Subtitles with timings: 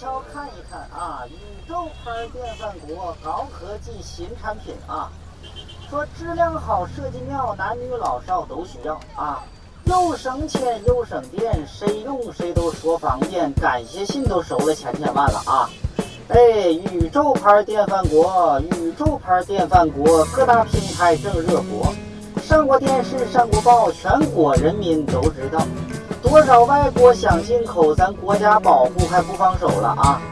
[0.00, 5.12] 瞧看一看啊，宇宙牌电饭锅高科技新产品啊，
[5.90, 9.44] 说质量好、设计妙，男女老少都需要啊，
[9.84, 15.68] 又省钱又省电，谁用谁都说方便，感谢信都收了千千万了啊！
[16.28, 21.92] 哎，宇宙牌电饭锅，宇宙牌电饭锅，各大平台正热播，
[22.42, 25.60] 上过电视，上过报，全国人民都知道。
[26.30, 30.22] 多少外国想进口，咱国家保护还不放手了啊！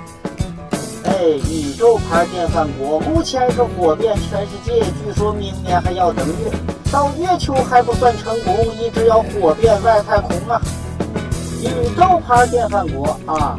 [1.03, 1.13] 哎，
[1.51, 6.53] 宇宙牌电饭锅目前是火遍全世界，据说明年还要登月，
[6.93, 10.63] 到月球还不算成功，一直要火遍外太空啊！
[11.63, 11.67] 宇
[11.99, 13.59] 宙牌电饭锅啊，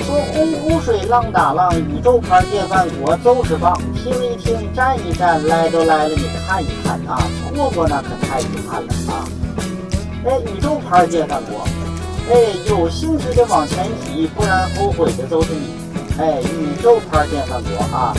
[0.00, 7.18] 说洪湖水浪打浪，宇宙牌电饭锅就是棒，听一听，站一站，来都来了，你看一看啊，
[7.54, 9.24] 错过那可太遗憾了啊！
[10.28, 11.64] 哎，宇宙牌电饭锅，
[12.28, 12.34] 哎，
[12.68, 15.72] 有兴趣的往前提，不然后悔的都是你。
[16.18, 18.12] 哎，宇宙牌电饭锅啊，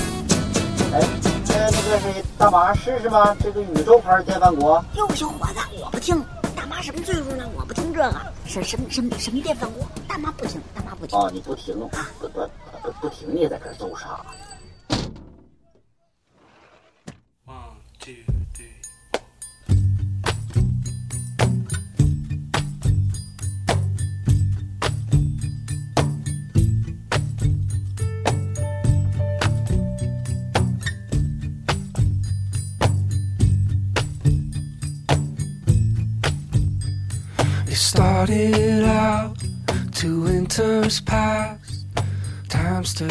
[0.94, 3.36] 哎，呃，那个谁，大妈试试吗？
[3.44, 4.82] 这个宇宙牌电饭锅。
[4.96, 6.24] 哟，小伙子，我不听。
[6.56, 7.44] 大妈什么岁数了？
[7.58, 8.16] 我不听这个。
[8.46, 9.86] 什什什么什么电饭锅？
[10.08, 11.20] 大妈不听，大妈不听。
[11.20, 12.40] 哦，你不听，不不
[12.84, 14.22] 不不听，你在这揍啥？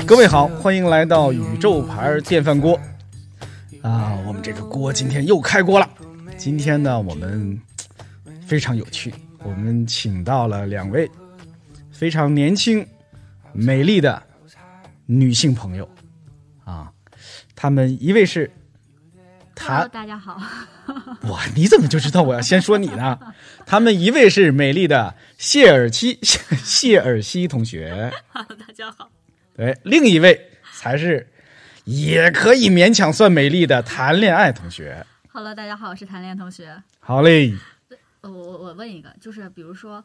[0.04, 2.76] 各位好，欢迎来到宇宙牌电饭锅
[3.82, 4.18] 啊！
[4.26, 5.88] 我们这个锅今天又开锅了。
[6.36, 7.60] 今天呢，我们
[8.44, 9.14] 非常有趣，
[9.44, 11.08] 我们请到了两位
[11.92, 12.84] 非常年轻、
[13.52, 14.20] 美丽的
[15.06, 15.88] 女性朋友
[16.64, 16.90] 啊。
[17.54, 18.50] 她们一位是
[19.56, 20.40] 谭，大家好。
[21.28, 23.18] 哇，你怎么就知道我要先说你呢？
[23.64, 29.10] 他们一位是美丽的谢尔西谢尔西同学，大家好。
[29.56, 31.32] 对，另一位才是
[31.84, 35.04] 也可以勉强算美丽的谈恋爱同学。
[35.32, 36.82] Hello，大家好，我是谈恋爱同学。
[37.00, 37.56] 好嘞。
[38.20, 40.04] 我我我问一个，就是比如说，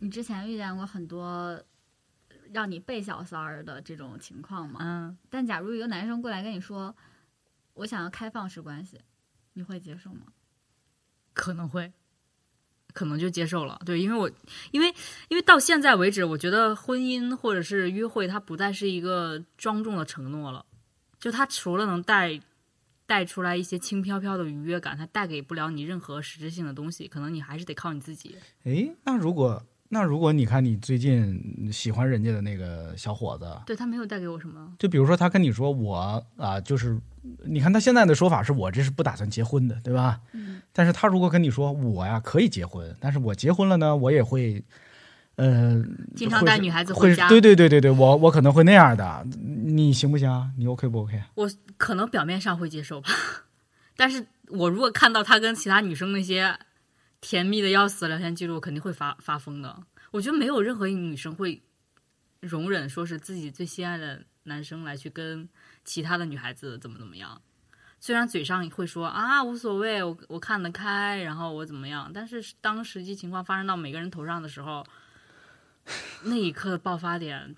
[0.00, 1.58] 你之前遇见过很多
[2.52, 4.80] 让你背小三儿的这种情况吗？
[4.82, 5.16] 嗯。
[5.30, 6.94] 但假如一个男生过来跟你说，
[7.80, 8.98] 我想要开放式关系。
[9.54, 10.20] 你会接受吗？
[11.32, 11.92] 可能会，
[12.92, 13.80] 可能就接受了。
[13.84, 14.30] 对，因为我，
[14.70, 14.86] 因为，
[15.28, 20.64] 因为到现在为止，我觉得婚姻或者是约会，它不再是一个庄重的承诺了。
[21.18, 22.40] 就它除了能带
[23.06, 27.08] 带出来一些轻飘飘的愉悦感，它带给不了你任何实质性的东西。
[27.08, 28.36] 可能你还是得靠你自己。
[28.64, 34.76] 诶，那如果那如果你看你最近喜欢人家的那个小伙子，对他没有带给我什么。
[34.78, 36.96] 就比如说他跟你说我啊，就是。
[37.44, 40.20] 你看他现在的说法是我这是不打算结婚的，对吧？
[40.32, 40.62] 嗯。
[40.72, 44.62] 但是他如果跟你说我呀可以结婚，但是我结婚了呢，我也会，
[45.34, 45.82] 呃，
[46.14, 47.28] 经常带女孩子回家。
[47.28, 49.26] 对对对对对，我我可能会那样的，
[49.64, 50.52] 你行不行？
[50.56, 51.20] 你 OK 不 OK？
[51.34, 53.10] 我可能表面上会接受吧，
[53.96, 56.56] 但是我如果看到他跟其他女生那些
[57.20, 59.76] 甜蜜的要死的聊天记录，肯定会发发疯的。
[60.12, 61.62] 我觉得没有任何一个女生会
[62.40, 65.48] 容忍说是自己最心爱的男生来去跟。
[65.82, 67.40] 其他的女孩子怎么怎么样？
[67.98, 72.08] 虽然嘴上会说啊无所谓，我我看得开，然后我怎么样？
[72.12, 74.86] 但是当实际情况发生到每个人头上的时候，
[76.24, 77.56] 那一刻的爆发点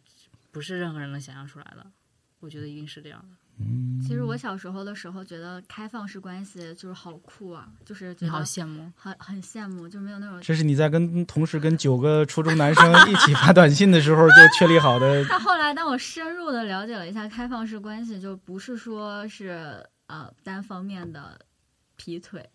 [0.53, 1.85] 不是任何人能想象出来的。
[2.39, 3.37] 我觉得一定是这样的。
[3.59, 10.41] 嗯，其实我小时候的时候觉得开放式关系就是好酷啊，就是你好羡慕，很很羡慕，就没有那种。
[10.41, 15.25] 这是你在跟同时跟九个初中男生一起发短信的时候就确立好的。
[15.31, 21.39] 但后来当我深入的了解了一下开放式关系，就不是说是呃单方面的
[21.97, 22.49] 劈腿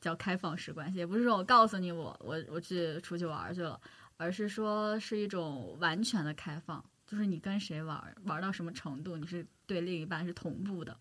[0.00, 3.78] 叫开放式关系，也不是说我告诉你我我我去出去玩去了，
[4.16, 6.82] 而是说是一种完全的开放。
[7.06, 10.96] 就是你跟谁玩，玩到什么程度，你是对另一半是同步的，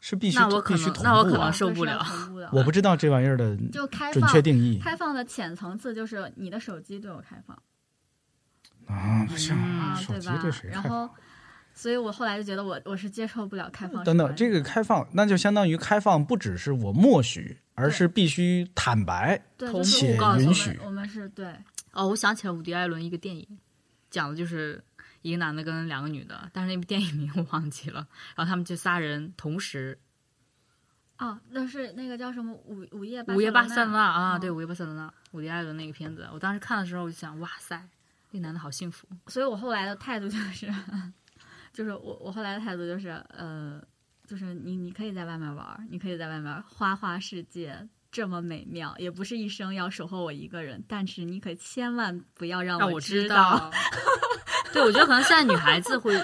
[0.00, 2.02] 是必须那我可能那我可能受不了，
[2.52, 4.78] 我不知道这玩意儿的 就开准确定义。
[4.82, 7.56] 开放的浅层次就是你的手机对我开放
[8.86, 11.10] 啊，不行啊，手机对谁然后，
[11.74, 14.02] 所以我后来就觉得我我是接受不了开放。
[14.02, 19.38] 等等，这个开放那就相当于开放，不只是我默许，而是必须坦白
[19.84, 20.78] 且允许。
[20.84, 21.54] 我们是对
[21.92, 23.46] 哦，我想起来伍迪·艾伦一个电影，
[24.10, 24.82] 讲的就是。
[25.22, 28.06] 一个男的跟两个女的，但是那部电影名我忘记了。
[28.36, 29.98] 然后他们就仨人同时，
[31.18, 36.28] 哦，那是那个叫什么午午夜午夜巴塞罗那啊，对，午夜巴塞罗那，伍迪·艾伦那个片子。
[36.32, 37.88] 我当时看的时候，我就想，哇塞，
[38.30, 39.08] 那男的好幸福。
[39.26, 40.72] 所以我后来的态度就是，
[41.72, 43.82] 就是我我后来的态度就是，呃，
[44.26, 47.88] 就是你你可以在外面玩，你可以在外面花花世界。
[48.18, 53.70] 这么美妙，也不是一生要守候我一个人，但是你可千万不要让让我知道。
[54.74, 56.20] 对，我觉得可能现在女孩子会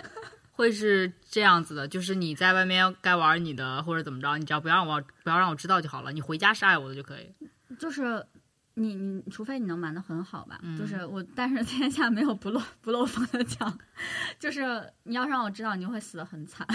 [0.50, 6.10] 会是这样子的，就是你在外面该玩你的或者怎么着，你只要不要让我不要让我知道就好了。
[6.10, 7.32] 你回家是爱我的就可以。
[7.78, 8.26] 就是
[8.74, 13.78] 你你除非你能瞒得很好吧，嗯就是我，但是天下没有不漏不漏风的墙，
[14.38, 16.66] 就是你要让我知道，你就会死得很惨，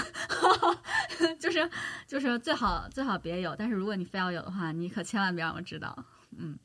[1.40, 1.70] 就是
[2.08, 6.06] 就是最好最好别有，但是如果你非要有的话，你可千万别让我知道，
[6.38, 6.58] 嗯，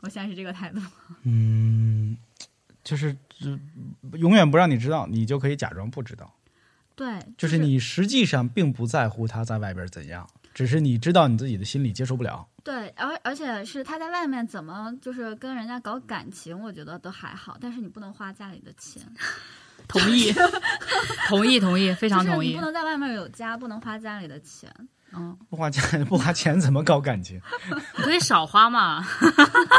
[0.00, 0.80] 我现在是这个态度，
[1.24, 2.16] 嗯，
[2.84, 3.58] 就是就
[4.16, 6.34] 永远不让你知道，你就可以假装不知道。
[6.94, 12.48] 对，就是是你实际上并不在乎他在外边怎样，只是你知道你自己的心里接受不了。
[12.68, 19.02] 对，而而且是他在外面怎么就是跟人家搞感情，我觉得都还好，但是你不能花家里的钱，
[19.88, 20.30] 同意，
[21.28, 22.60] 同意，同意，非常同意就是你不。
[22.60, 24.70] 能在外面有家，不能花家里的钱，
[25.14, 25.34] 嗯。
[25.48, 27.40] 不花钱不花钱怎么搞感情？
[27.96, 29.02] 你可以少花嘛，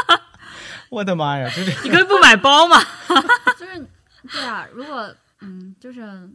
[0.90, 1.48] 我的妈呀！
[1.54, 2.82] 就是你可以不买包嘛。
[3.56, 3.86] 就是
[4.32, 6.28] 对啊，如果嗯，就是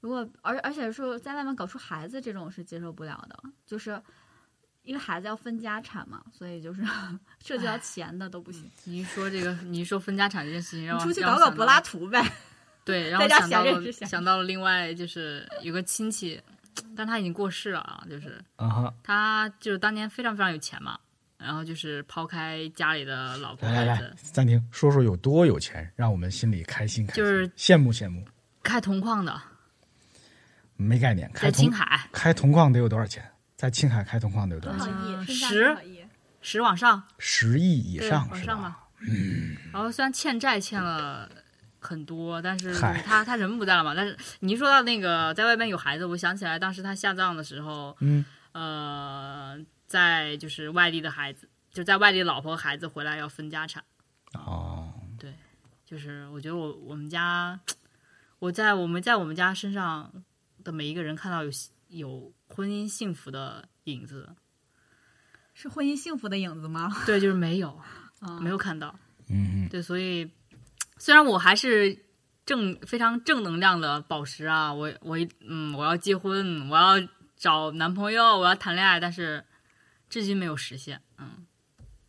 [0.00, 4.02] 如果而而且说在外面搞出孩子这种是接受不了的，就是
[4.88, 6.82] 一个孩子要分家产嘛，所以就是
[7.44, 8.70] 涉及到钱的都不行。
[8.84, 12.24] 你一说这个，你一说分家产这件事情，让我出去搞搞柏拉图呗，
[12.86, 16.40] 对， 然后想到了想到了另外就是有个亲戚，
[16.96, 18.42] 但他已经过世了啊，就是
[19.02, 20.98] 他就是当年非常非常有钱嘛，
[21.36, 28.24] 然后就是抛开家里的老婆来来来孩子，，暂停，说说有多有钱，让我们心里开心开心，就是羡慕羡慕。
[28.62, 29.38] 开铜矿的，
[30.76, 33.22] 没概念，开铜在青海开铜矿得有多少钱？
[33.58, 34.94] 在青海开铜矿的有多少钱？
[34.96, 35.34] 嗯亿？
[35.34, 35.76] 十？
[36.40, 38.88] 十往上，十亿以，上是往上吧？
[39.00, 41.28] 嗯，然后虽然欠债欠了。
[41.80, 43.94] 很多，但是他他人不在了嘛。
[43.94, 49.56] 但是你一说到那个在外边有孩子，我想起来当时他下葬的时候，嗯，呃，
[49.86, 53.82] 在就是外地的孩子，就在外地老婆和孩子回来要分家产。
[54.34, 55.32] 哦，对
[55.86, 57.58] 就是我觉得我我们家，
[58.40, 60.12] 我在我们在我们家身上
[60.64, 61.50] 的每一个人看到有
[61.88, 64.34] 有婚姻幸福的影子，
[65.54, 66.90] 是婚姻幸福的影子吗？
[67.04, 67.80] 对，就是没有
[68.20, 68.38] 啊。
[68.40, 68.98] 没有看到，
[69.28, 70.30] 嗯对，所以
[70.98, 72.06] 虽然我还是
[72.46, 76.94] 正非常正能量的宝石啊，我我一嗯我要结婚，我要
[77.36, 79.44] 找男朋友，我要谈恋爱，但是
[80.08, 81.46] 至今没有实现，嗯，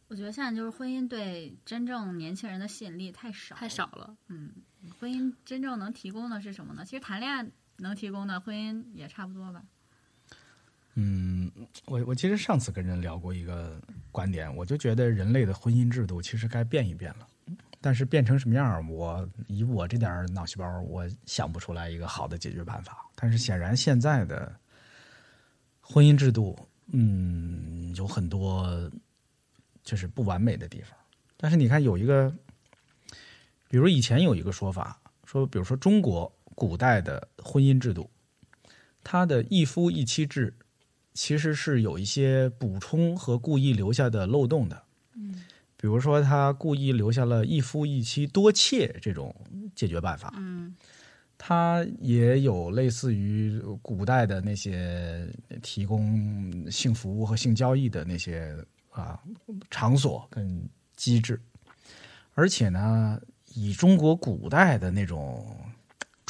[0.07, 3.85] 我觉得现在就是婚姻对真正年轻人的吸引力太少，太少。
[3.87, 4.51] 了，嗯，
[4.99, 6.83] 婚姻真正能提供的是什么呢？
[6.85, 7.45] 其实谈恋爱
[7.79, 9.63] 能提供的，婚姻也差不多吧。
[10.95, 11.49] 嗯，
[11.85, 13.81] 我我其实上次跟人聊过一个
[14.11, 17.27] 观点，我就觉得人类的婚姻制度其实该变一变了。
[17.81, 23.09] 但是变成什么样，我以我这点脑细胞，我想不出来一个好的解决办法。
[23.15, 24.53] 但是显然现在的
[25.79, 28.91] 婚姻制度，嗯，有很多
[29.81, 30.93] 就是不完美的地方。
[31.37, 32.29] 但是你看，有一个，
[33.69, 36.29] 比如以前有一个说法，说比如说中国
[36.59, 38.09] 古代的婚姻制度，
[39.01, 40.53] 它的一夫一妻制
[41.13, 44.83] 其实是有一些补充和故意留下的漏洞的。
[45.15, 45.43] 嗯
[45.81, 49.33] 比如说，他故意留下了一夫一妻多妾这种
[49.73, 50.33] 解决办法。
[50.35, 50.75] 嗯
[51.41, 55.25] 它也有类似于古代的那些
[55.61, 58.53] 提供性服务和性交易的那些
[58.91, 59.17] 啊
[59.71, 61.39] 场所跟机制，
[62.33, 63.17] 而且呢，
[63.53, 65.47] 以中国古代的那种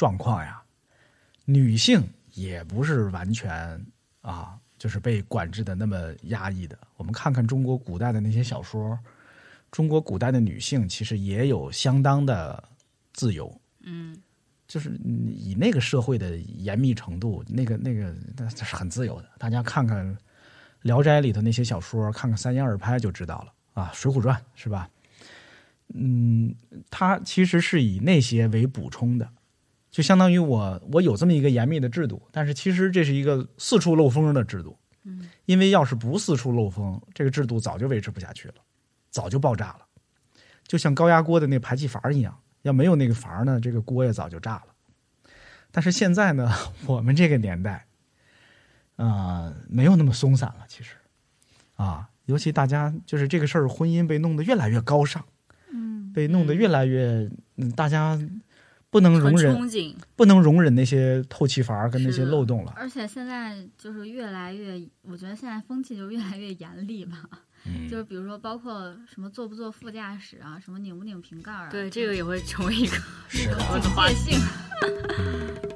[0.00, 0.62] 状况呀，
[1.44, 2.02] 女性
[2.32, 3.84] 也不是完全
[4.22, 6.78] 啊，就是被管制的那么压抑的。
[6.96, 8.98] 我们看看中国古代的那些小说，
[9.70, 12.64] 中国古代的女性其实也有相当的
[13.12, 13.60] 自由。
[13.82, 14.16] 嗯
[14.66, 19.28] 就是以那个社会的严密程度，那个那个那这是很自由的。
[19.36, 20.16] 大家看看
[20.80, 24.88] 《聊斋》里头那些小说，看看三言二拍就知道了啊，《水浒传》是吧？
[25.92, 26.54] 嗯，
[26.88, 29.28] 它其实是以那些为补充的，
[29.90, 34.76] 就相当于我我有这么一个严密的制度，但是其实这是一个四处漏风的制度。
[35.04, 38.54] 嗯，因为要是不四处漏风，这个制度早就维持不下去了，
[39.10, 39.80] 早就爆炸了，
[40.66, 42.38] 就像高压锅的那排气阀一样。
[42.62, 44.66] 要没有那个阀呢，这个锅也早就炸了。
[45.70, 46.52] 但是现在呢，
[46.84, 47.86] 我们这个年代，
[48.96, 50.66] 啊、没有那么松散了。
[50.68, 50.96] 其实，
[51.76, 55.24] 啊，尤其大家就是这个事儿，婚姻被弄得越来越高尚，
[55.72, 58.20] 嗯，被弄得越来越，嗯，大家
[58.90, 59.56] 不能容忍，
[60.16, 62.72] 不能容忍那些透气阀跟那些漏洞了。
[62.76, 67.22] 而且现在就是越来越，我觉得现在风气就越来越严厉吧。
[67.66, 72.96] 嗯就是比如说包括什么坐不坐副驾驶啊，什么拧不拧瓶盖啊，对，这个也会成为一个
[73.28, 75.69] 是的，我的话界性。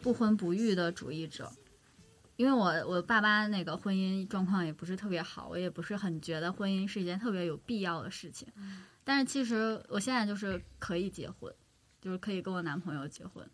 [0.00, 1.52] 不婚不育的主义者，
[2.36, 8.48] 因为我我爸妈那个婚姻状况也不是特别好，我也不是很觉得婚姻是一件特别有必要的事情。
[9.04, 11.52] 但是其实我现在就是可以结婚，
[12.00, 13.48] 就是可以跟我男朋友结婚，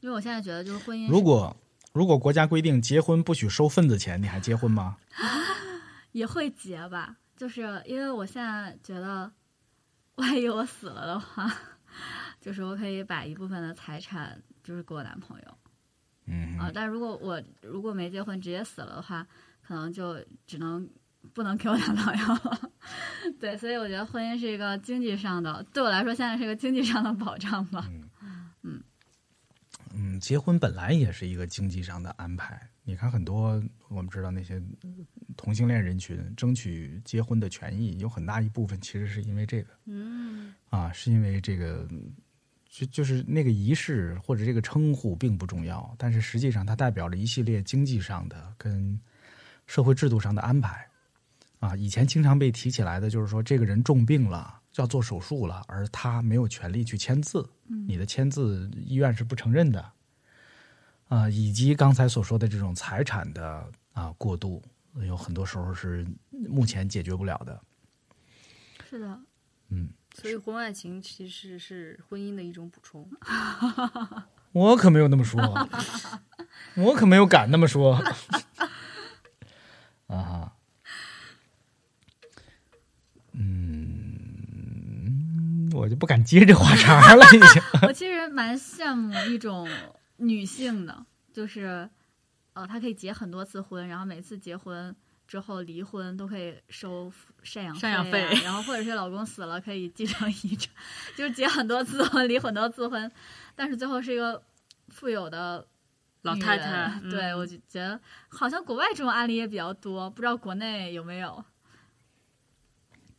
[0.00, 1.56] 因为我现在觉得就是婚姻是如果
[1.92, 4.98] 如果国家规定结婚不许收份子钱，你还结婚吗？
[6.12, 9.30] 也会结吧，就是因为我现在觉得，
[10.14, 11.52] 万一我死了的话，
[12.40, 15.55] 就是我可以把一部分的财产就是给我男朋友。
[16.26, 19.26] 嗯啊，但如果我如果没结婚直接死了的话，
[19.62, 20.16] 可能就
[20.46, 20.88] 只能
[21.32, 22.70] 不能给我男朋友了。
[23.40, 27.88] 对，所以我觉得婚姻是一个经济上的，对我来说现在是一个经济上的保障吧。
[29.98, 32.60] 嗯，结婚本来也是一个经济上的安排。
[32.84, 34.62] 你看，很多我们知道那些
[35.36, 41.88] 同性恋人群争取结婚的权益，有很大一部分其实是因为这个嗯，啊，是因为这个，
[42.76, 49.00] 就就是那个仪式或者这个称呼并不重要，但是实际上它代表了一系列经济上的跟
[49.66, 50.86] 社会制度上的安排
[51.58, 51.74] 啊。
[51.74, 57.48] 以前经常被提起来的就是说，这个人重病了，要做手术了，而他没有权利去签字，
[57.88, 59.92] 你的签字医院是不承认的。
[61.08, 64.62] 啊，以及刚才所说的这种财产的啊过渡，
[65.06, 67.58] 有很多时候是目前解决不了的。
[68.90, 69.18] 是的，
[69.70, 73.06] 嗯，所以婚外情其实是婚姻的一种补充。
[74.52, 75.38] 我可没有那么说，
[76.76, 77.94] 我可没有敢那么说。
[80.08, 80.56] 啊哈，
[83.32, 83.68] 嗯，
[85.74, 87.62] 我就不敢接这话茬了，已经。
[87.82, 89.68] 我其实蛮羡慕一种
[90.16, 91.90] 女性的，就是
[92.54, 94.96] 呃，她可以结很多次婚，然后每次结婚
[95.26, 97.12] 之后离婚都可以收
[97.44, 100.72] 赡养赡养啊费然后或者是老公死了可以继承遗产，
[101.16, 103.10] 就是结很多次婚， 离很多次婚，
[103.54, 104.42] 但是最后是一个
[104.88, 105.66] 富有的
[106.22, 111.44] 老太太，对嗯我就觉得好像国外这种案例也比较多，不知道国内有没有。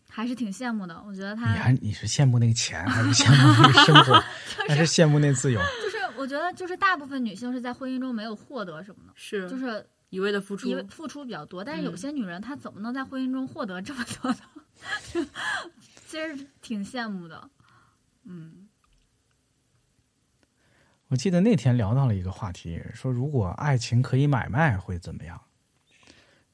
[0.09, 4.19] 还是挺羡慕的，我觉得他你还你是羡慕那个钱，还是羡慕那个生活，
[4.67, 5.61] 还是羡慕那自由？
[5.83, 10.83] 就是我觉得就是大部分女性是在婚姻中没有获得什么的，是就是一味的付出因为。
[10.83, 14.39] 付出比较多，但是有嗯些女人她怎么能在婚姻中获得这么多呢？
[16.07, 17.49] 其实挺羡慕的。
[18.23, 18.67] 嗯，
[21.07, 25.41] 我记得那天聊到了一个话题，说如果爱情可以买卖会怎么样？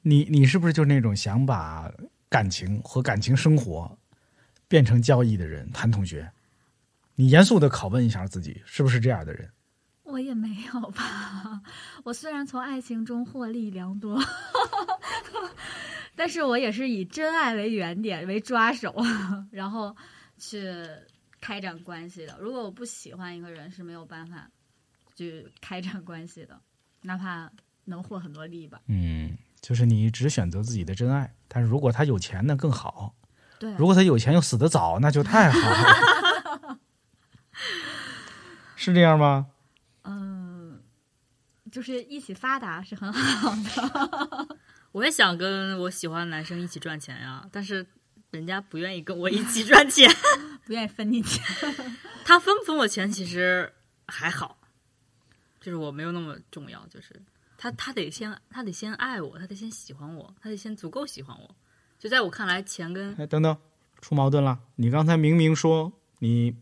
[0.02, 1.92] 你你是不是就是那种想把
[2.30, 3.98] 感情和感情生活
[4.68, 5.72] 变成交易的人？
[5.72, 6.32] 谭同学，
[7.16, 9.50] 你严肃的拷问一下自己，是不是这样的人？
[10.13, 11.60] 我也没有吧。
[12.03, 14.22] 我虽然从爱情中获利良多，
[16.15, 18.96] 但是我也是以真爱为原点为抓手，
[19.50, 19.96] 然后
[20.38, 20.88] 去
[21.41, 22.38] 开展关系的。
[22.39, 24.48] 如果我不喜欢一个人，是没有办法
[25.15, 26.62] 去开展关系的，
[27.01, 27.50] 哪怕
[27.86, 28.82] 能获很多利吧。
[28.86, 33.15] 嗯，就是你只选择自己的真爱，但是如果他有钱那更好，
[33.58, 35.60] 对，如果他有钱又死得早，那就太好
[36.70, 36.79] 了，
[38.77, 39.48] 是这样吗？
[41.74, 44.58] 嗯，就是一起发达是很好的。
[44.94, 47.86] 我也想跟我喜欢的男生一起赚钱呀，但是
[48.30, 50.08] 人家不愿意跟我一起赚钱。
[50.65, 51.44] 不愿意分你钱。
[52.24, 53.74] 他分不分我钱其实
[54.08, 54.58] 还好，
[55.60, 57.20] 就是我没有那么重要，就是
[57.58, 61.56] 他他得先他得先爱我，他得先喜欢我，他得先足够喜欢我。
[62.00, 63.58] 就在我看来，钱跟哎，等等，
[64.00, 64.60] 出矛盾了。
[64.75, 66.56] 你刚才明明说你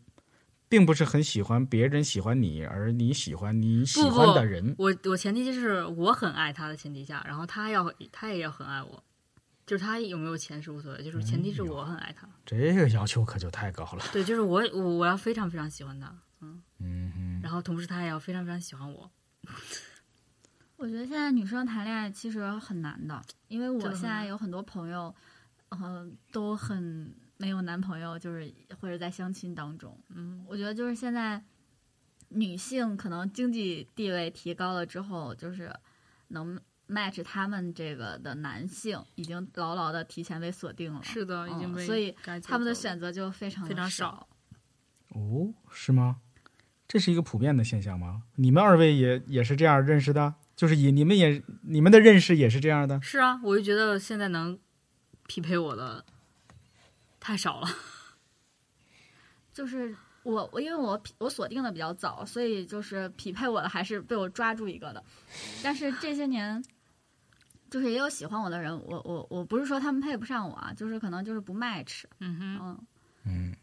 [0.72, 4.74] 并不是很喜欢别人喜欢你，而你喜欢你喜欢的人。
[4.78, 9.04] 我我前提就是我很爱他的前提下，然后他要他也要很爱我，
[9.66, 12.26] 就是他有没有钱是无所谓，就是前提是我很爱他。
[12.46, 14.06] 这个要求可就太高了。
[14.14, 19.12] 对，就是我我我要非常非常喜欢他，嗯，嗯，然后同时他也要非常非常喜欢我。
[20.78, 25.14] 我觉得现在女生谈恋爱其实很难的，因为我现在有很多朋友，
[25.68, 30.00] 呃，都很没有男朋友，就是或者在相亲当中。
[30.16, 31.44] 嗯，我觉得就是现在
[32.30, 35.74] 女性可能经济地位提高了之后，就是
[36.30, 36.58] 能
[36.88, 44.28] match 他们这个的男性已经牢牢的提前被锁定了，是的，已经被嗯所以他们的选择就非常非常少
[45.10, 45.20] 少。
[45.20, 46.22] 哦，是吗？
[46.88, 48.24] 这是一个普遍的现象吗？
[48.36, 50.36] 你们二位也也是这样认识的？
[50.56, 53.02] 就是以你们也你们的认识也是这样的？
[53.02, 54.60] 是啊，我就觉得现在能
[55.28, 56.06] 匹配我的
[57.22, 57.68] 太少了。
[59.54, 65.04] 就是我我因为我匹我锁定的比较早，所以就是匹配我的还是被我抓住一个的。
[65.64, 66.64] 但是这些年，
[67.70, 72.04] 就是也有喜欢我的人，我我我不是说他们配不上我啊，就是可能就是不 match。
[72.20, 72.86] 嗯哼，嗯，
[73.26, 73.56] 嗯，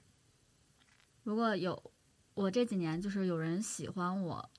[1.24, 1.92] 如果有
[2.34, 4.50] 我这几年就是有人喜欢我，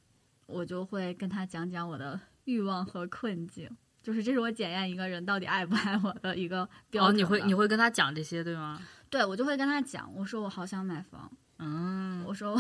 [0.48, 3.70] 我就会跟他讲讲我的欲望和困境。
[4.02, 7.18] 就是这是我检验一个人到底爱不爱我的一个标哦，准哦。
[7.18, 8.80] 你会你会跟他讲这些对吗？
[9.10, 12.60] 对我就会跟他讲，我说我好想买房，嗯，我说我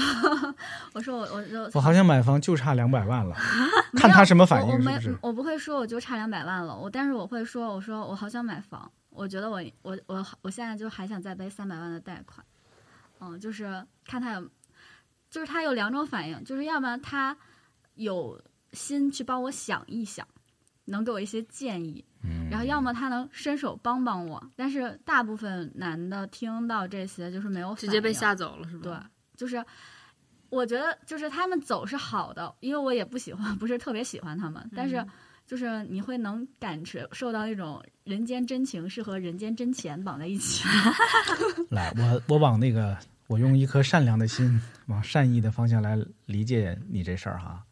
[0.93, 3.35] 我说我我就我好想买房，就差两百万了，
[3.95, 5.19] 看他什么反我我没应是不是？
[5.21, 12.45] 我不会说我就差两百万了，我但是我会说，我说我好想买房，我觉得我我我我现在就还想再背三百万的贷款，
[13.19, 14.49] 嗯，就是看他有，
[15.29, 17.37] 就是他有两种反应，就是要不然他
[17.93, 18.41] 有
[18.73, 20.27] 心去帮我想一想，
[20.89, 28.93] 能给我一些建议，嗯然后要么他能伸手帮帮我，但是大部分男的听到这些就是没有直接被吓走了是对？，
[29.37, 29.63] 就是
[30.49, 35.07] 我觉得就是他们走是好的，因为我也不喜欢，不是特别喜欢他们，但是嗯
[35.45, 40.63] 就是你会能感受受到那种人间真情是和人间真钱绑在一起。
[41.71, 47.63] 来，我我往那个，我用一颗善良的心，往善意的方向来理解你这事儿哈。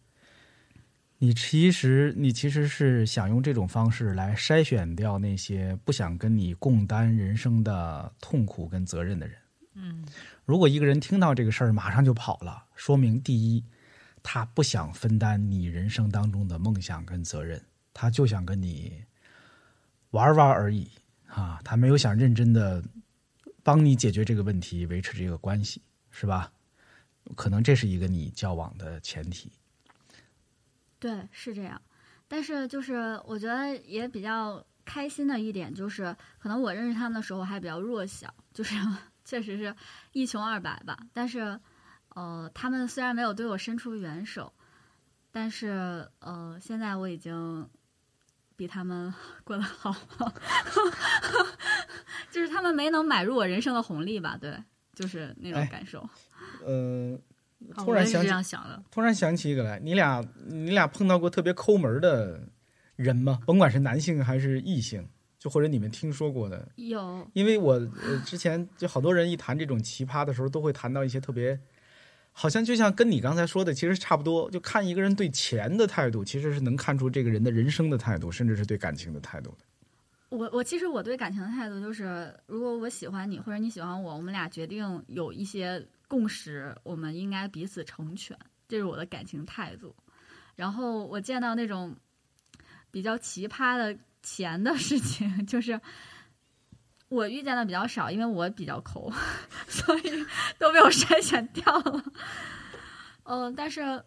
[1.19, 9.35] 你其实你其实是想用这种方式来筛选掉那些不想跟你共担人生的痛苦跟责任的人。
[9.73, 10.05] 嗯，
[10.45, 13.63] 如果一个人听到这个事儿马上就跑了，说明第一，
[14.21, 17.59] 他不想分担你人生当中的梦想跟责任，
[17.93, 19.03] 他就想跟你
[20.11, 20.89] 玩玩而已
[21.27, 22.83] 啊，他没有想认真的
[23.63, 26.51] 帮你解决这个问题，维持这个关系，是吧？
[27.35, 29.51] 可能这是一个你交往的前提。
[30.99, 31.81] 对，是这样。
[32.27, 38.75] 但是就是我觉得也比较开心的一点就是，可能我认识他们的时候还比较弱小，就是
[39.23, 39.73] 确实是
[40.11, 40.97] 一穷二白吧。
[41.13, 41.59] 但是
[42.09, 44.51] 呃，他们虽然没有对我伸出援手，
[45.31, 47.69] 但是呃，现在我已经
[48.55, 49.13] 比他们
[49.45, 50.33] 过得好了，
[52.31, 54.35] 就是他们没能买入我人生的红利吧？
[54.39, 54.61] 对，
[54.93, 55.99] 就是那种哎感受。
[56.65, 57.26] 呃，啊我也是这
[57.75, 58.83] 突然想起，样想的。
[58.91, 62.39] 突然想起一个来，你俩你俩碰到过特别抠门的
[62.95, 63.39] 人吗？
[63.45, 65.07] 甭管是男性还是异性，
[65.39, 71.59] 就或者你们听说过的，有因为我呃之前就好多人一谈这种奇葩的时候，都会谈到一些特别，
[72.31, 79.57] 好像就像跟你刚才说的其实差不多，就看一个人对钱的态度，其实是能看出这个人的人生的态度，甚至是对感情的态度的。
[80.29, 89.95] 我我其实我对感情的态度就是，如果我喜欢你或者你喜欢我，我们俩决定有一些共识，我们应该彼此成全，这是我的感情态度。
[90.55, 91.95] 然后我见到那种
[92.89, 95.79] 比较奇葩的钱的事情， 就是
[97.09, 99.11] 我遇见的比较少，因为我比较抠，
[99.67, 100.25] 所以
[100.57, 102.03] 都被我筛选掉了。
[103.23, 104.03] 嗯、但是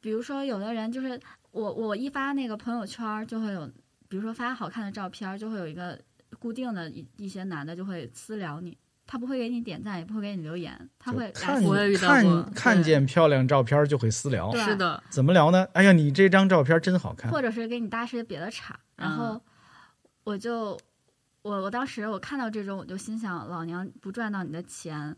[0.00, 3.70] 比如说有的人就是我我一发那个朋友圈就会有。
[4.08, 5.98] 比如说发好看的照片，就会有一个
[6.38, 8.76] 固定的一一些男的就会私聊你，
[9.12, 11.62] 他不会给你点赞，也不会给你留言，他会看
[11.98, 15.68] 看看见漂亮照片就会私聊，是的，怎么聊呢？
[15.74, 17.30] 哎呀，你这张照片真好看。
[17.30, 19.38] 或者是给你搭些别的茬，然后
[20.24, 20.80] 我就
[21.42, 25.14] 我我当时我看到这种，我就心想，老娘不赚到你的钱。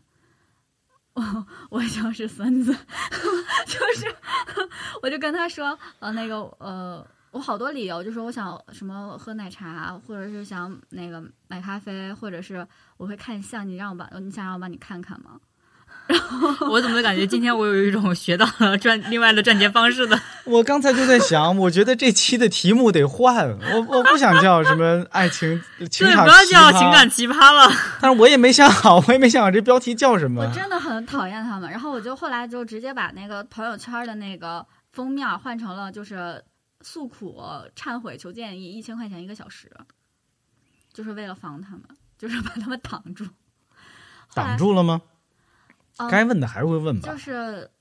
[1.13, 2.73] 我我就是孙子，
[3.65, 4.13] 就是，
[5.01, 15.31] 我就跟他说，呃，那个，呃，我好多理由，就说我想什么喝奶茶，或者是想那个买咖啡，或者是我会看相，你让我把你想让我帮你看看吗？
[16.07, 20.17] 然后 我怎么感觉今天我有一种学到了赚另外的赚钱方式的？
[20.45, 27.69] 我刚才就在想，我觉得这期的题目得换，我我不想叫什么爱情情对，场不要叫情感奇葩了。
[27.99, 30.53] 但是我也没想好，我也没想好这标题叫什么我。
[30.53, 31.69] 真的很讨厌他们。
[31.69, 36.41] 然后我就后来就直接把那个朋友圈的那个封面换成了就是
[36.85, 37.41] 诉苦、
[37.75, 39.71] 忏悔、求建议，一千块钱一个小时，
[40.93, 41.81] 就是为了防他们，
[42.15, 43.25] 就是把他们挡住。
[44.35, 45.01] 挡住了吗？
[45.97, 47.17] 嗯该问的还是会问吧就。
[47.17, 47.71] 是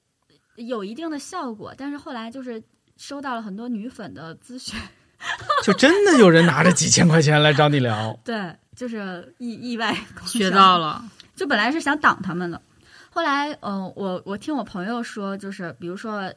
[0.55, 2.63] 有一定的效果，但是后来就是
[2.97, 4.81] 收到了很多女粉的咨询，
[5.65, 12.63] 就真的有人拿着几千块钱来找你聊， 对，就是意意外学到了，就本来是想挡他们的，
[13.11, 16.33] 后来，嗯、我我听我朋友说，就是比如说，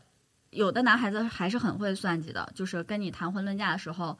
[0.57, 4.17] 有的男孩子还是很会算计的，就是跟你谈婚论嫁的时候，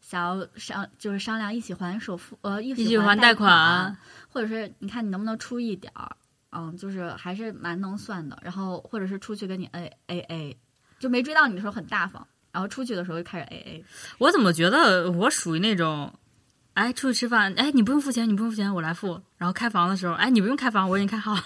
[0.00, 3.96] 想要商就是商量一起还首付，呃，一一起还还贷款，
[4.28, 6.16] 或者是你看你能不能出一点儿，
[6.52, 8.38] 嗯，就是还是蛮能算的。
[8.40, 10.58] 然后或者是出去跟你 A A A，
[10.98, 13.84] 就没追到你的时候很大方，然后出去的时候就开始 A A。
[14.18, 16.12] 我怎么觉得我属于那种，
[16.74, 19.20] 哎，出去吃饭，哎，你不用付钱，你不用付钱，我来付。
[19.36, 21.44] 然后开房的时候，哎，你不用开房，我已经开好了。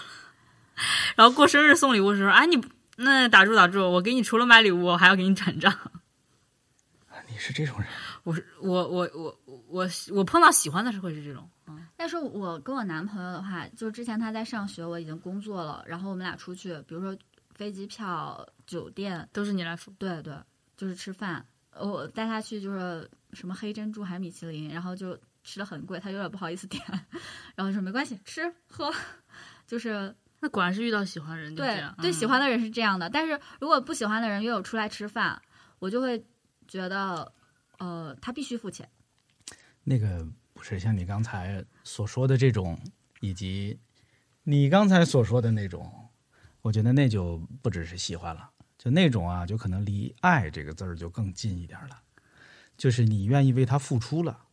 [1.15, 2.61] 然后过生日送礼物的时候，哎，你
[2.95, 5.73] 那打住打住，我给你除了买礼物，我还要给你转账。
[7.27, 7.87] 你是这种人，
[8.23, 17.17] 我是我我我我我碰到喜欢的是会是这种，嗯，但是我跟我男朋友的话，就之前他在上学，我已经工作了，然后我们俩出去，比如说
[17.55, 19.91] 飞机票、酒店，都是你来付。
[19.97, 20.33] 对对，
[20.77, 21.45] 就是吃饭。
[21.77, 26.81] 我带他去就是什么黑珍珠还是米其林，然后就吃的很贵，他有点不好意思点，
[27.55, 28.93] 然后说没关系，吃喝，
[29.67, 31.95] 就是那果然是遇到喜欢的人就这对样。
[31.99, 33.09] 对嗯喜欢的人是这样的。
[33.09, 35.41] 但是如果不喜欢的人约我出来吃饭，
[35.79, 36.23] 我就会
[36.67, 37.33] 觉得，
[37.79, 38.87] 呃，他必须付钱。
[39.83, 42.79] 那个不是像你刚才所说的这种，
[43.21, 43.79] 以及
[44.43, 45.91] 你刚才所说的那种，
[46.61, 51.99] 我觉得那就不只是喜欢了，就那种啊，就可能离爱这个字儿就更近一点了，
[52.77, 54.44] 就是你愿意为他付出了。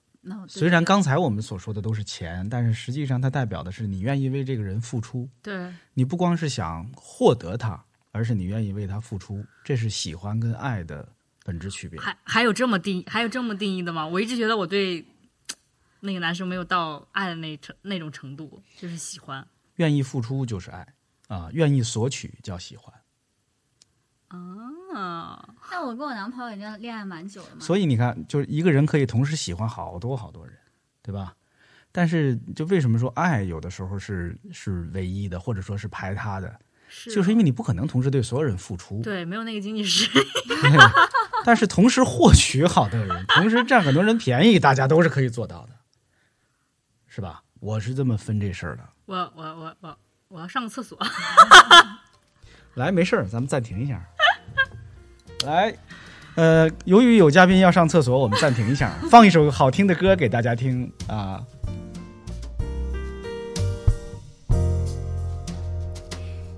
[0.48, 5.28] 虽然刚才我们所说的都是钱，但是实际上它代表的是你愿意为这个人付出。
[5.42, 11.08] 对，你不光是想获得他，而是你愿意为他付出，这是喜欢跟爱的
[11.44, 11.98] 本质区别。
[11.98, 14.06] 还还有这么定还有这么定义的吗？
[14.06, 15.04] 我一直觉得我对
[16.00, 19.44] 那个男生没有到爱的那程那种程度，就是喜欢。
[19.76, 20.86] 愿意付出就是爱
[21.26, 22.94] 啊，愿意索取叫喜欢。
[24.28, 24.38] 啊，
[25.70, 30.54] 但我跟我男朋友已经恋爱蛮久了嘛，所以你看，就是一个人可以同时喜欢好多好多人，
[31.02, 31.34] 对吧？
[31.90, 40.26] 但是，就为什么说爱有的时候是是唯一的，或者说是排他的，是就是因为你不可能同时对所有人付出，对没有那个经济实力。
[41.44, 45.72] 但是同时获取好多人，同时占很多人便宜，大家都是可以做到的，
[47.08, 47.42] 是吧？
[47.60, 48.88] 我是这么分这事儿的。
[49.04, 50.98] 我我我我我要上个厕所。
[52.74, 54.02] 来，没事儿，咱们暂停一下。
[55.44, 55.74] 来，
[56.36, 61.40] 呃，由于有嘉宾要上厕所，我们暂停一下，放一首好听的歌给大家听啊。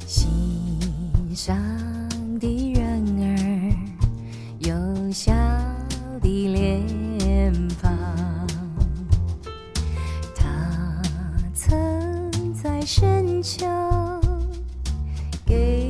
[0.07, 1.57] 心上
[2.39, 3.37] 的人儿
[4.61, 5.33] 有笑
[6.21, 7.91] 的脸庞，
[10.37, 11.03] 他
[11.55, 13.67] 曾在深秋
[15.45, 15.84] 给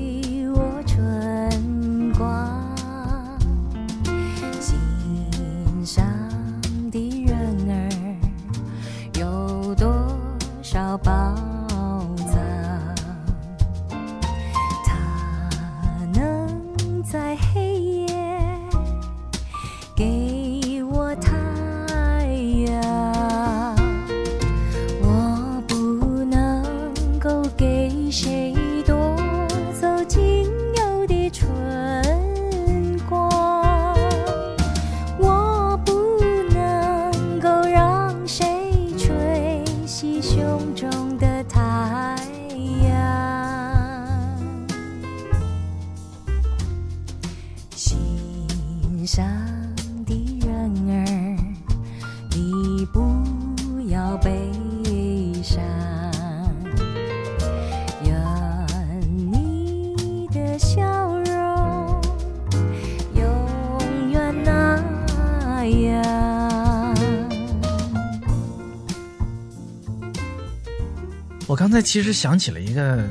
[71.75, 73.05] 才其实想起了一个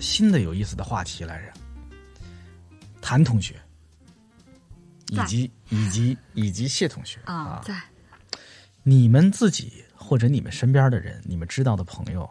[0.00, 1.52] 新的有意思的话题来着，
[3.00, 3.54] 谭同学，
[5.10, 7.80] 以及以及以及谢同学啊在
[8.82, 12.28] 你们自己或者你们身边的人，你们知道的朋友，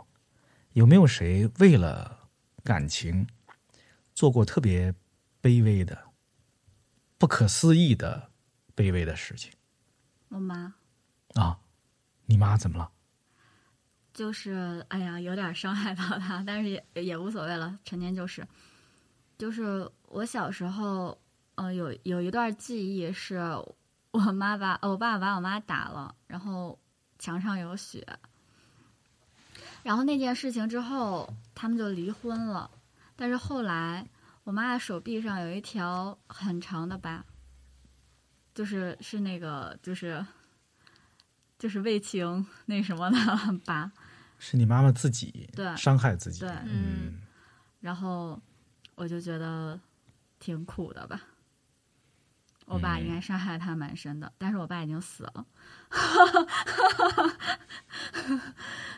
[0.73, 2.27] 有没有谁为了
[2.61, 3.25] 感情
[4.13, 4.93] 做过特别
[5.41, 5.97] 卑微的、
[7.17, 8.29] 不可思议的
[8.75, 9.49] 卑微的事情
[10.27, 10.73] 我妈
[11.35, 11.57] 啊？
[12.25, 12.91] 你妈怎么了？
[14.19, 18.45] 就是哎呀，有点伤害到他，但是也也无所谓了，成年就是。
[19.37, 21.17] 就是我小时候，
[21.55, 23.39] 呃，有有一段记忆是
[24.11, 26.77] 我妈把我爸把我妈打了，然后
[27.17, 28.05] 墙上有血。
[29.83, 32.69] 然后那件事情之后，他们就离婚了。
[33.15, 34.05] 但是后来，
[34.43, 37.23] 我妈的手臂上有一条很长的疤，
[38.53, 40.25] 就是是那个就是
[41.57, 43.17] 就是为情那什么的
[43.65, 43.89] 疤。
[44.39, 46.39] 是你妈妈自己对伤害自己？
[46.39, 47.21] 对嗯，
[47.81, 48.41] 然后
[48.95, 49.79] 我就觉得
[50.39, 51.21] 挺苦的吧。
[52.65, 55.45] 我爸应该伤害他蛮深的，但是我爸已经死了，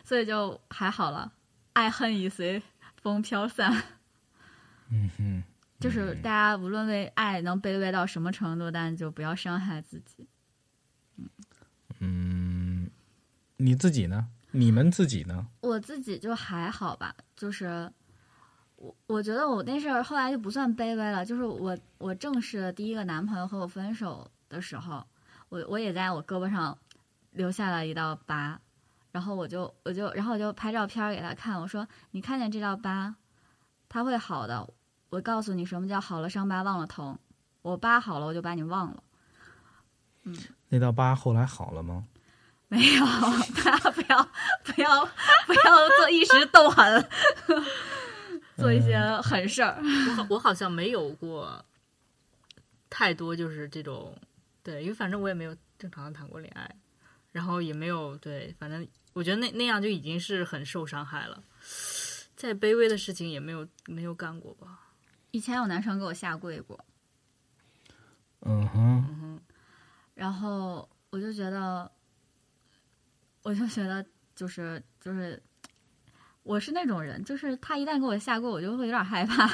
[0.04, 1.32] 所以就还好了，
[1.72, 2.62] 爱恨已随
[3.00, 3.72] 风飘散。
[4.90, 5.42] 嗯哼，
[5.80, 10.28] 就是大家无论为爱能卑微到什么程度，但就不要伤害自己。
[11.98, 12.90] 嗯，
[13.56, 14.28] 你自己呢？
[14.52, 15.46] 你们自己呢？
[15.60, 17.90] 我自己就还好吧，就是
[18.76, 25.04] 我我觉得我那事儿后来就不算卑微了，就是我我正式的第一个男朋友和我分手的时候，
[25.48, 26.76] 我我也在我胳膊上
[27.30, 28.58] 留下了一道疤，
[29.10, 33.14] 然后我就我就然后我就拍照片儿给他看，我说你看见这道疤，
[33.88, 34.68] 它会好的，
[35.10, 37.18] 我告诉你什么叫好了伤疤忘了疼，
[37.62, 39.02] 我疤好了我就把你忘了。
[40.24, 40.36] 嗯
[40.68, 42.04] 那道疤后来好了吗？
[42.72, 43.04] 没有，
[43.62, 44.30] 大家不要
[44.64, 45.04] 不要
[45.46, 47.06] 不要做一时斗狠，
[48.56, 49.78] 做一些狠事儿。
[49.82, 51.62] 我好我好像没有过
[52.88, 54.16] 太多就是这种，
[54.62, 56.74] 对，因为反正我也没有正常的谈过恋爱，
[57.30, 61.44] 然后也没有对，反正我觉得那那样就已经是很受伤害了。
[62.34, 64.78] 再卑微的事情也没有没有干过吧？
[65.30, 66.82] 以前有男生给我下跪过，
[68.40, 69.40] 嗯哼，
[70.14, 71.90] 然后我就觉得，
[73.42, 75.42] 我就觉得就是就是，
[76.42, 79.50] 我是那种人，就是他一旦给我下跪，我就会有点害怕，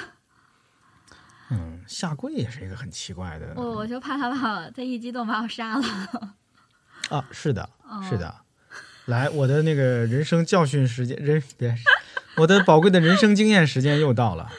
[1.51, 6.37] 嗯，下跪也是一个很奇怪的我我就怕他把我他一激动把我杀了。
[7.09, 8.43] 啊，是的，嗯是的。
[9.07, 11.75] 来，我的那个人生教训时间，人别，
[12.37, 14.51] 我的宝贵的人生经验时间又到了。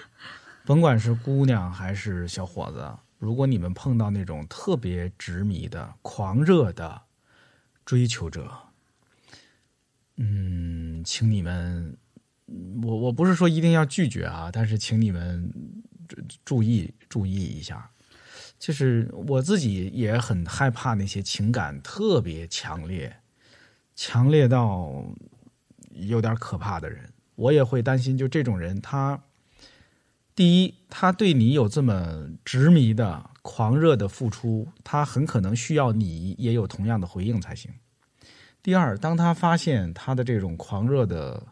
[0.66, 7.04] 甭管是姑娘还是小伙子，如果你们碰到那种特别执迷的、狂热的
[7.86, 8.69] 追求者，
[10.22, 11.98] 嗯，请你们，
[12.84, 15.50] 我我不是说一定要拒绝啊，但是请你们
[16.44, 17.90] 注意注意一下。
[18.60, 23.16] 就是我自己也很害怕那些情感特别强烈、
[23.96, 25.06] 强烈到
[25.94, 27.14] 有点可怕的人。
[27.36, 29.24] 我也会担心，就这种人，他
[30.36, 37.72] 第一，他对你有这么执迷的、狂热的付出，他很可能需要你也有同样的回应才行。
[38.62, 41.48] 第二，当他发现他的这种狂热的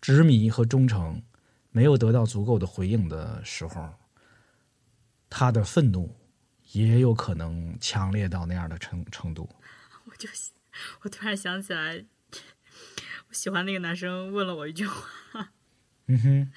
[0.00, 1.22] 执迷和忠诚
[1.70, 3.94] 没有得到足够的回应的时候，
[5.30, 6.14] 他的愤怒
[6.72, 9.48] 也有可能强烈到那样的程程度。
[10.04, 10.28] 我就
[11.02, 12.04] 我突然想起来，
[13.28, 15.52] 我喜欢那个男生问了我一句话：
[16.06, 16.52] 嗯哼，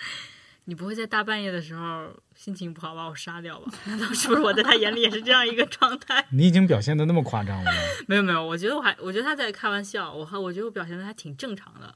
[0.70, 3.72] 你不会在大半夜的时候心情不好把我杀掉吧？
[3.88, 6.24] 难道是不是我在他眼里也是这样一个状态？
[6.30, 7.72] 你已经表现的那么夸张了吗？
[8.08, 11.96] 没有没有，我觉得我还我觉得他在开玩笑，我还我觉得我表现的还挺正常的，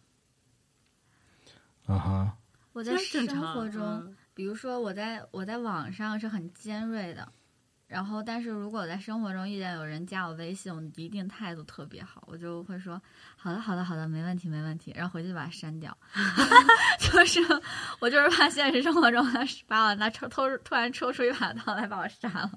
[1.85, 2.37] 啊哈，
[2.73, 3.27] 我在生。
[3.27, 7.31] 活中，嗯比如说我在我在网上是很尖锐的，
[7.93, 12.99] 然后但是如果我在生活中遇见有人加我微信，我一定态度特别好，我就会说
[13.37, 15.95] 好的好的好的，没问题没问题，然后回去就把它删掉。
[16.99, 17.39] 就是
[17.99, 22.51] 我就是怕现实生活中他把我拿抽偷突然抽出一把刀来把我杀了。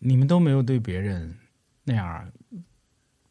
[0.00, 1.38] 你们都没有对别人
[1.84, 2.28] 那样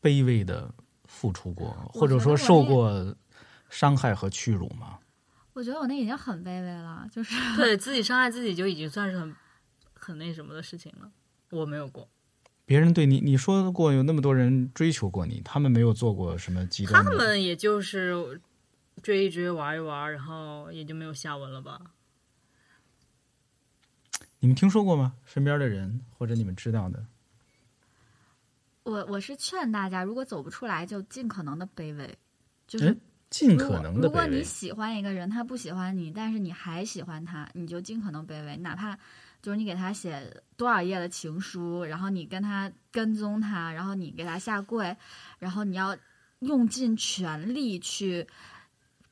[0.02, 3.14] 卑微的付出过，或者说受过
[3.70, 4.98] 伤害和屈辱吗？
[5.58, 9.36] 我觉得我那已经很卑微了，就是对自己伤害自己就已经算是很
[9.96, 11.12] 很那什么的事情了。
[11.50, 12.08] 我没有过，
[12.64, 17.04] 别人对你，你说过有那么多人追求过你，他们没有做过什么极端？
[17.04, 18.40] 他们也就是
[19.02, 21.82] 追一追玩一玩，然后也就没有下文了吧？
[24.38, 25.16] 你们听说过吗？
[25.26, 27.04] 身边的人或者你们知道的？
[28.84, 32.16] 我我是劝大家，如果走不出来，就尽可能的卑微，
[32.68, 33.02] 就是嗯
[33.38, 34.26] 尽可能的如果。
[34.28, 38.98] 你喜欢一个人，他不喜欢你，但是你还喜欢他，你就尽可能卑微，哪怕
[39.42, 44.96] 就是你给他写多少页的情书，然后你跟他跟踪他，然后你给他下跪，
[45.40, 45.96] 然后你要
[46.40, 48.28] 用尽全力去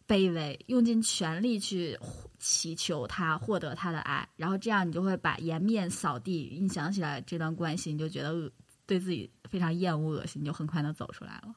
[0.07, 1.97] 卑微，用尽全力去
[2.39, 6.57] 祈求他获得他的爱，然后这样你就会把颜面扫地。
[6.61, 8.51] 你想起来这段关系，你就觉得恶
[8.85, 11.55] 对自己非常厌恶、恶心，你就很快能走出来了。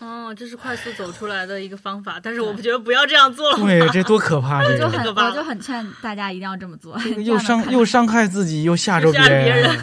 [0.00, 3.58] 哦，这是快速走出来的一个方法，但是我不觉得不要这样做了。
[3.58, 4.62] 对，这多可怕！
[4.64, 9.80] 这个我就很可怕我就很劝大家一定要这么做，又伤又伤害自己，又吓着别人人，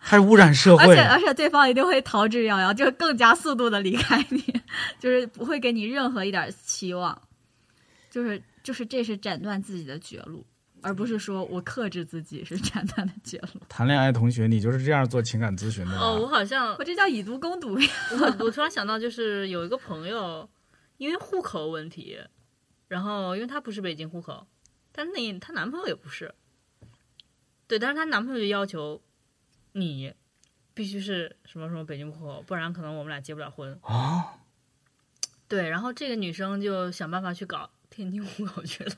[0.00, 1.02] 还污染社会而且。
[1.02, 4.42] 而且对方一定会逃之夭夭，就更加速度的离开你，
[4.98, 7.20] 就是不会给你任何一点期望，
[8.10, 10.44] 就是就是这是斩断自己的绝路，
[10.82, 13.52] 而不是说我克制自己是斩断的结论。
[13.68, 16.00] 谈恋爱同学，你就是这样做情感咨询的吗？
[16.00, 17.90] 哦，我好像我这叫以毒攻毒呀！
[18.12, 20.48] 我我突然想到，就是有一个朋友，
[20.96, 22.18] 因为户口问题，
[22.88, 24.46] 然后因为她不是北京户口，
[24.92, 26.34] 但那她男朋友也不是，
[27.66, 29.02] 对，但是她男朋友就要求
[29.72, 30.14] 你
[30.74, 33.78] 必须是什么什么北京户口，不然可能我们俩结不了婚。
[33.82, 34.34] 啊，
[35.46, 38.92] 对，然后这个女生就想办法去搞天津户口去了。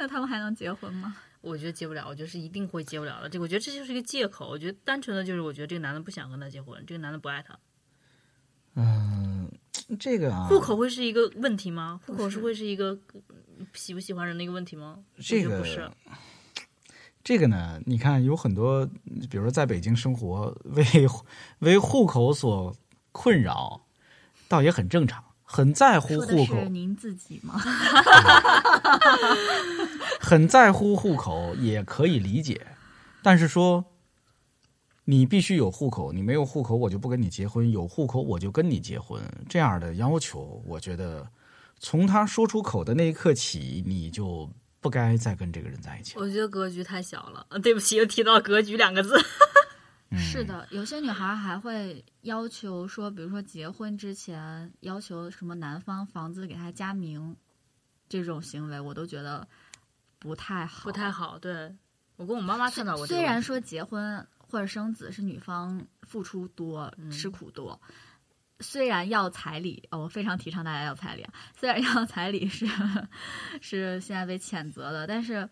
[0.00, 1.14] 那他们还能结婚吗？
[1.42, 3.28] 我觉得结不了，我觉得是一定会结不了的。
[3.28, 4.48] 这个我觉得这就是一个借口。
[4.48, 7.58] 我觉得单纯的就是，我觉得这个男的不想跟他结婚，这个男的不爱他。
[8.76, 9.52] 嗯，
[9.98, 12.00] 这个啊，户口会是一个问题吗？
[12.06, 15.00] 户口是是会是一个呃喜不喜欢人的一个问题吗？
[15.18, 15.90] 这个不是。
[17.22, 18.86] 这个呢，你看有很多，
[19.30, 20.82] 比如说在北京生活，为
[21.58, 22.74] 为户口所
[23.12, 23.82] 困扰，
[24.48, 27.60] 倒也很正常，很在乎户口是，您自己吗？
[30.20, 32.68] 很在乎户口也可以理解，
[33.20, 33.84] 但是说
[35.06, 41.26] 你必须有户口，你没有户口我就不跟你结婚，有户口我就跟你结婚，这样的要求，我觉得
[41.80, 44.48] 从他说出口的那一刻起，你就
[44.80, 46.14] 不该再跟这个人在一起。
[46.16, 47.44] 我觉得格局太小了。
[47.48, 49.20] 呃对不起，又提到格局两个字。
[50.12, 57.36] 嗯是的，有些女孩还会要求说，比如说结婚之前要求什么男方房子给她加名，
[58.08, 59.46] 这种行为我都觉得
[60.18, 60.82] 不太好。
[60.82, 61.38] 不太好。
[61.38, 61.72] 对
[62.16, 63.06] 我跟我妈妈探讨过。
[63.06, 67.80] 虽然说结婚或者生子是女方付出多、嗯吃苦多，
[68.58, 71.32] 虽然要彩礼，哦，我非常提倡大家要彩礼啊。
[71.56, 72.66] 虽然要彩礼是
[73.60, 75.48] 是现在被谴责的，但是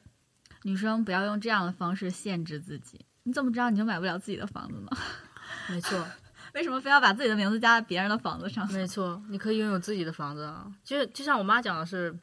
[0.65, 3.07] 女生不要用这样的方式限制自己。
[3.29, 4.89] 你怎么知道你就买不了自己的房子呢？
[5.69, 6.03] 没错，
[6.55, 8.67] 为什么非要把自己的名字加在别人的房子上？
[8.73, 10.67] 没错，你可以拥有自己的房子啊。
[10.83, 12.19] 就是就像我妈讲的是，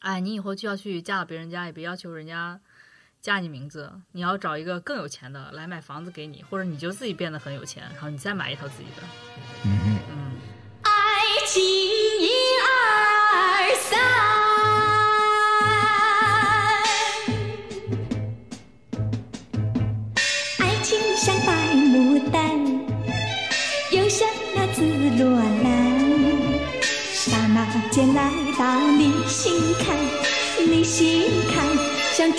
[0.00, 2.58] 哎，你以后就要去嫁到别人家，也别要求人家
[3.22, 9.02] 加你名字，你要找一个更有钱的来买房子给你，或者你就自己变得很有钱，然后你再买一套自己的。
[9.64, 9.98] 嗯。
[10.10, 10.32] 嗯，
[10.82, 10.90] 爱
[11.46, 11.62] 情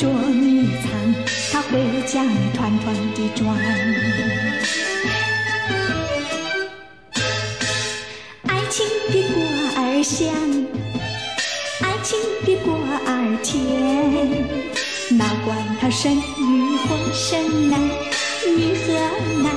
[0.01, 0.89] 捉迷藏，
[1.51, 3.55] 他会将你团团地转。
[8.47, 9.43] 爱情比果
[9.77, 10.25] 儿香，
[11.81, 12.73] 爱情比果
[13.05, 13.53] 儿甜。
[15.15, 17.79] 哪管它生女或生男，
[18.57, 18.87] 女和
[19.43, 19.53] 男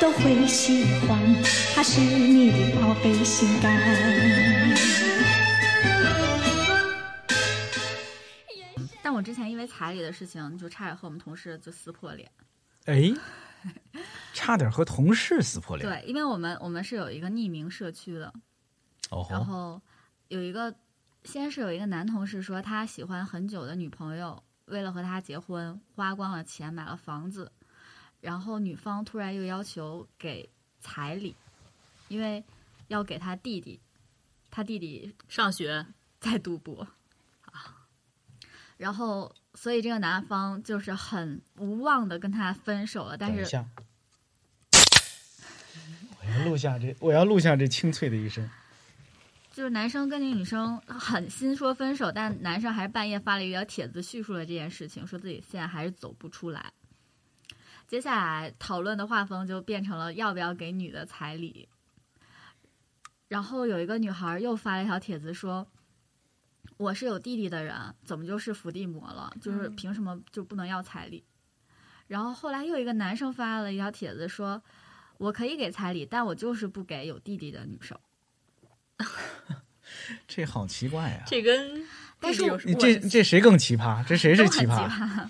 [0.00, 1.18] 都会喜欢，
[1.74, 3.76] 它是你的宝贝心肝。
[9.20, 12.32] 我之前因为彩礼的事情，就差点和我们同事就撕破脸。
[12.86, 13.12] 哎，
[14.32, 15.86] 差点和同事撕破脸。
[15.86, 18.32] 对，因为我们我们是有一个匿名社区的，
[19.10, 19.82] 哦吼，然后
[20.28, 20.74] 有一个，
[21.24, 27.52] 先是有一个男同事说他喜欢很久的女朋友，为了和他结婚，花光了钱买了房子，
[28.22, 30.48] 然后女方突然又要求给
[30.80, 31.36] 彩礼，
[32.08, 32.42] 因为
[32.88, 33.78] 要给他弟弟，
[34.50, 35.84] 他弟弟上学
[36.18, 36.96] 在读博啊，
[38.80, 43.44] 然后所以这个男方就是很无望的跟他分手了，但是
[46.18, 48.48] 我要录下这，我要录下这清脆的一声。
[49.52, 56.72] 就是男生跟那女生狠心说分手，但男生还是半夜发了一条帖子叙述了这件事情，说自己现在还是走不出来。
[57.86, 61.68] 接下来讨论的画风就变成了要不要给女的彩礼。
[63.28, 65.66] 然后有一个女孩又发了一条帖子说
[66.80, 69.30] ：“我是有弟弟的人，怎么就是伏地魔了？
[69.38, 71.22] 就是凭什么就不能要彩礼？”
[72.08, 74.62] 然后后来又一个男生发了一条帖子说
[75.18, 77.98] ：“我可以给彩礼，但我就是不给有弟弟的女生。
[80.26, 81.24] ”这好奇怪啊！
[81.26, 81.86] 这跟
[82.18, 84.02] 但是你这这谁更奇葩？
[84.06, 84.88] 这谁是奇葩？
[84.88, 85.28] 葩。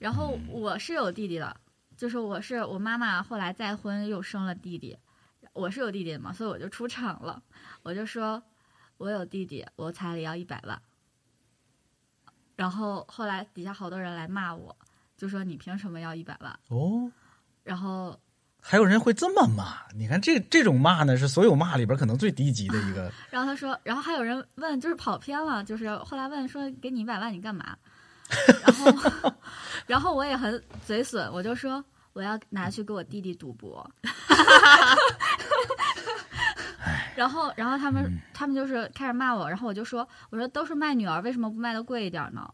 [0.00, 1.56] 然后我是有弟弟的，
[1.96, 4.98] 就是我是我妈妈后来再婚又生了弟弟，
[5.52, 7.40] 我是有弟弟的嘛，所以我就出场了，
[7.84, 8.42] 我就说
[9.00, 10.78] 我有弟弟，我彩礼要一百万。
[12.54, 14.76] 然后后来底下好多人来骂我，
[15.16, 16.60] 就说你凭什么要一百万？
[16.68, 17.10] 哦，
[17.64, 18.14] 然后
[18.60, 19.78] 还有人会这么骂？
[19.94, 23.10] 你看这这种骂呢，是所有骂里边可能最低级的一个。
[23.32, 27.74] 然后他说，然后还有人问，就是跑偏了，就是后来问说给你一百万你干嘛？
[28.62, 29.32] 然后
[29.88, 31.82] 然后我也很嘴损，我就说
[32.12, 33.90] 我要拿去给我弟弟赌博。
[37.16, 42.52] 然后，然后他们他们就是开始骂我，然后我就说，我说都是卖女儿，为什么不卖的贵一点呢？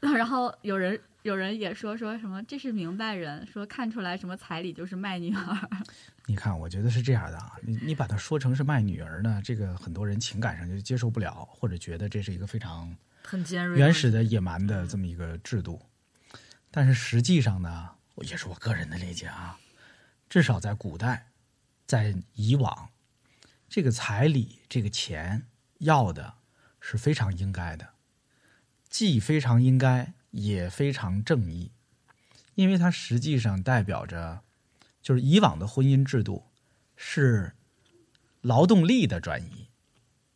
[0.00, 5.70] 然后有人有人也说说什么这是明白人，说看出来什么彩礼就是卖女儿。
[6.26, 15.80] 你看，我觉得是这样的啊，你你把它说成是卖女儿呢，这个很多人情感上就接受不了，或者觉得这是一个非常很尖锐，原始的野蛮的这么一个制度。
[16.70, 17.90] 但是实际上呢，
[18.22, 19.58] 也是我个人的理解啊，
[20.28, 21.26] 至少在古代，
[21.86, 22.90] 在以往，
[23.68, 25.46] 这个彩礼这个钱
[25.78, 26.34] 要的
[26.80, 27.90] 是非常应该的，
[28.88, 31.70] 既非常应该，也非常正义，
[32.54, 34.42] 因为它实际上代表着，
[35.02, 36.44] 就是以往的婚姻制度
[36.96, 37.52] 是
[38.40, 39.68] 劳动力的转移，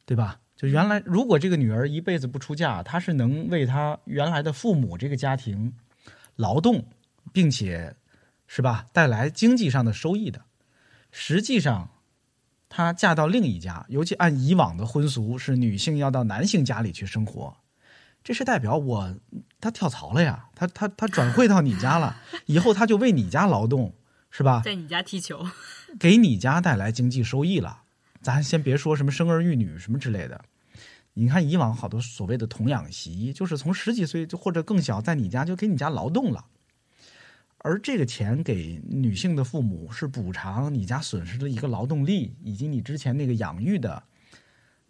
[0.04, 0.40] 对吧？
[0.56, 5.76] 就原来，如果这个女儿一辈子不出嫁，她是能为她原来的父母这个家庭
[6.34, 6.88] 劳动，
[7.32, 7.94] 并且
[8.46, 10.44] 是吧带来经济上的收益的。
[11.10, 11.90] 实际上，
[12.68, 17.56] 她嫁到另一家，尤其按以往的婚俗，是女性要到男性家里去生活，
[18.22, 19.16] 这是代表我
[19.60, 23.94] 她跳槽了呀，她她她转会到你家了， 以后她就为你家劳动，
[24.30, 24.62] 是吧？
[24.64, 25.46] 在你家踢球，
[25.98, 27.82] 给你家带来经济收益了。
[28.20, 30.44] 咱先别说什么生儿育女什么之类的，
[31.14, 36.44] 你看以往好多所谓的童养媳，就是从十几岁就或者更小，在你家就给你家劳动了，
[37.58, 44.04] 而这个钱给女性的父母是补偿你家损失的一个劳动力，以及你之前那个养育的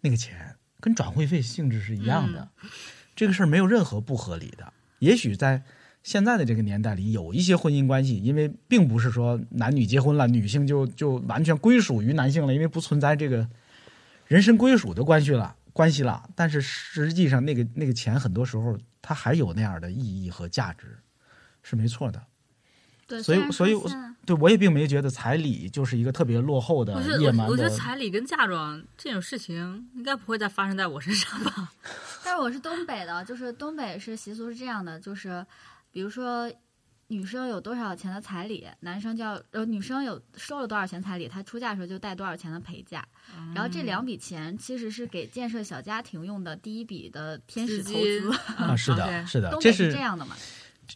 [0.01, 2.49] 那个钱，跟转会费性质是一样的。
[3.15, 4.71] 这个事儿没有任何不合理的。
[4.99, 5.63] 也许在
[6.03, 13.49] 现在的这个年代里，有一些婚姻关系，因为并不是说男女结婚了，女性就就完全归属于男性了，因为不存在这个
[14.27, 16.29] 人身归属的关系了关系了。
[16.35, 20.99] 但是实际上，那个那个钱很多时候它还有那样的意义和价值，
[21.63, 22.21] 是没错的。
[23.07, 23.75] 对，所以所以
[24.25, 27.69] 对我也并没觉得彩礼就是一个特别落后的不是野蛮我，我觉得。
[27.69, 31.71] 彩礼跟嫁妆这种事情应该不会再发生在我身上吧？
[32.25, 35.45] 但是我是东北的，就是东北是习俗是这样的，就是
[35.89, 36.51] 比如说
[37.07, 43.01] 女生有多少钱的彩礼，男生就要呃女生有收了多少钱彩礼，她出嫁的时候就带多少钱的陪嫁，
[43.55, 50.35] 然后这两笔钱其实是给建设小家庭用的第一笔的天使投资金，啊，是的，是的，东北这是这样的嘛？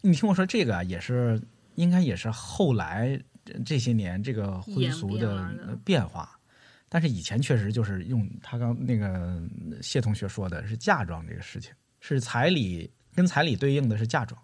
[0.02, 1.40] 你听我说，这个啊，也是
[1.74, 6.38] 应该也是后来这这些年这个婚俗的变化。
[6.88, 9.42] 但是以前确实就是用他刚那个
[9.80, 14.38] 谢同学说的是嫁妆这个事情，是彩礼跟彩礼对应的是嫁妆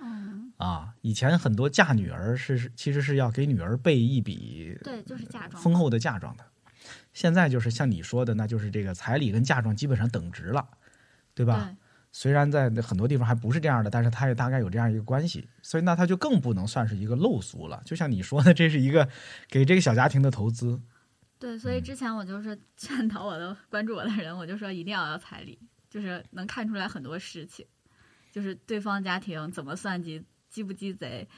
[0.00, 0.94] 嗯，啊。
[1.00, 5.62] 以前很多嫁女儿是是其实是要给女儿备一笔对，就是嫁妆。
[5.62, 6.44] 丰厚的嫁妆的。
[7.14, 10.68] 现在就是像你说的，那就是这个彩礼跟嫁妆基本上等值了，
[11.32, 11.70] 对吧？
[11.70, 11.76] 对，
[12.16, 17.82] 虽然在很多地方还不是这样的，但是它也大概有这样一个关系，所以那它就更不能算是一个陋俗了。
[17.84, 19.08] 就像你说的，这是一个
[19.48, 20.80] 给这个小家庭的投资。
[21.40, 25.58] 对，所以之前我就是劝导我的关注我的人，我就说一定要要彩礼，
[25.90, 27.66] 就是能看出来很多事情，
[28.30, 31.28] 就是对方家庭怎么算计、鸡不鸡贼，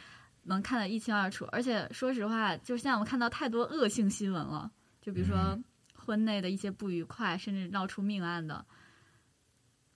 [0.43, 1.47] 能看得一清二楚。
[1.53, 4.71] 而且说实话，就现在我们看到太多恶性新闻了，
[5.01, 5.59] 就比如说
[5.95, 8.63] 婚内的一些不愉快，甚至闹出命案的。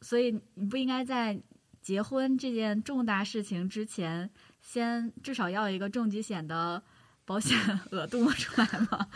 [0.01, 1.40] 所以你不应该在
[1.82, 4.30] 结婚这件重大事情之前，
[4.61, 6.82] 先至少要一个重疾险的
[7.24, 7.59] 保险
[7.90, 9.09] 额度出来吗？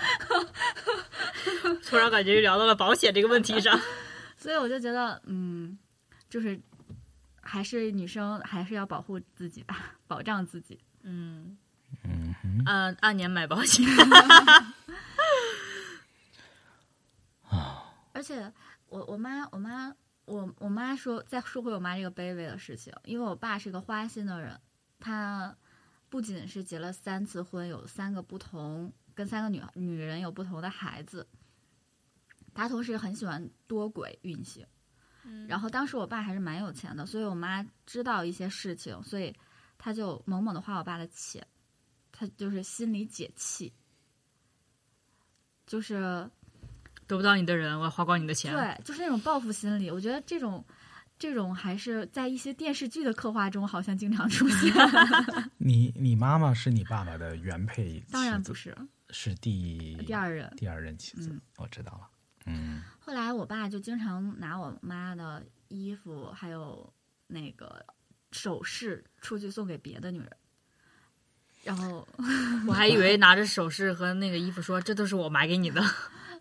[1.85, 3.79] 突然感觉聊到了保险这个问题上。
[4.37, 5.79] 所以我就觉得，嗯，
[6.29, 6.61] 就是
[7.41, 10.79] 还是女生还是要保护自己吧，保障自己。
[11.03, 11.57] 嗯
[12.05, 13.87] 嗯哼，按按年买保险，
[18.13, 18.53] 而且
[18.89, 19.95] 我我妈我妈
[20.27, 24.61] 我我妈说，再说回我妈这个卑微的事情，因为我爸是个花心的人，
[24.99, 25.57] 他
[26.09, 31.27] 不仅是结了三次婚，有三个不同跟三个女女人有不同的孩子，
[32.55, 34.67] 他同时很喜欢多轨运行。
[35.49, 39.35] 然后当时我爸还是蛮有钱的，所以我妈知道一些事情，所以
[39.79, 41.47] 她就猛猛的花我爸的钱，
[42.13, 43.73] 她就是心里解气，
[45.67, 46.31] 就是
[47.07, 48.53] 得不到你的人，我要花光你的钱。
[48.53, 49.91] 对，就是那种报复心理。
[49.91, 50.65] 我觉得这种
[51.19, 54.73] 这种还是在一些电视剧的刻画中，好像经常出现。
[55.59, 58.77] 你你妈妈是你爸爸的原配妻子，当然不是
[59.11, 61.29] 是第第二任，第二任妻子。
[61.31, 62.09] 嗯我知道了。
[62.47, 66.93] 嗯，后来我爸就经常拿我妈的衣服还有
[67.27, 67.85] 那个
[68.33, 70.31] 首饰出去送给别的女人，
[71.63, 72.07] 然后
[72.67, 75.83] 我还以为拿着首饰和那个衣服说这都是我买给你的。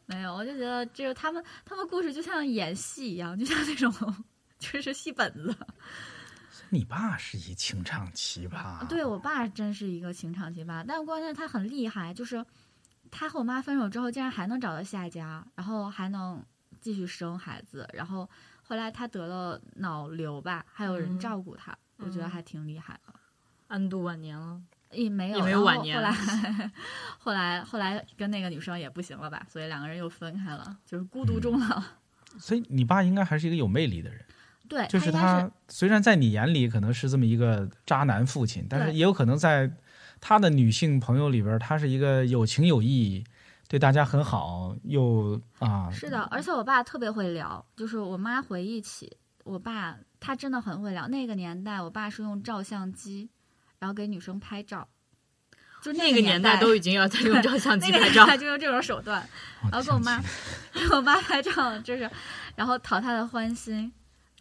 [0.06, 3.92] 没有，我就觉得就是他们他们故事就像演戏一样，就像那种
[4.60, 5.56] 就是戏本子。
[6.70, 12.44] 你爸是一情场奇葩，对我爸真是一个情场奇葩，但关键他很厉害，就是
[13.12, 16.44] 他和我妈分手之后，竟然还能找到下家，然后还能
[16.82, 18.28] 继续生孩子，然后
[18.64, 23.14] 后来他得了脑瘤吧，还有人嗯照顾他，我觉得嗯还挺厉害的。
[23.68, 24.60] 安度晚年了，
[24.94, 26.12] 也没有，也没有晚年后来，
[27.20, 31.82] 后来，后来跟那个女生也不行了吧，所以两个人又分开了，就是孤独终老。
[32.40, 34.20] 所以你爸应该还是一个有魅力的人。
[34.68, 39.70] 对，就是他虽然在你眼里可能是这么一个渣男父亲，但是也有可能在
[40.22, 43.24] 他的女性朋友里边，他是一个有情有义，
[43.68, 51.08] 对大家很好，又啊，是的，而且我爸特别会聊，就是我妈回忆起我爸，他真的很会聊。
[51.10, 53.30] 那个年代，我爸是用照相机，
[53.84, 54.88] 然后给女生拍照，
[55.82, 58.26] 就那个年代代都已经要在用照相机拍照。
[58.26, 59.22] 代就用这种手段，
[59.62, 60.24] 哦然后跟我妈
[60.72, 62.10] 给我妈拍照，就是
[62.56, 63.92] 然后讨她的欢心，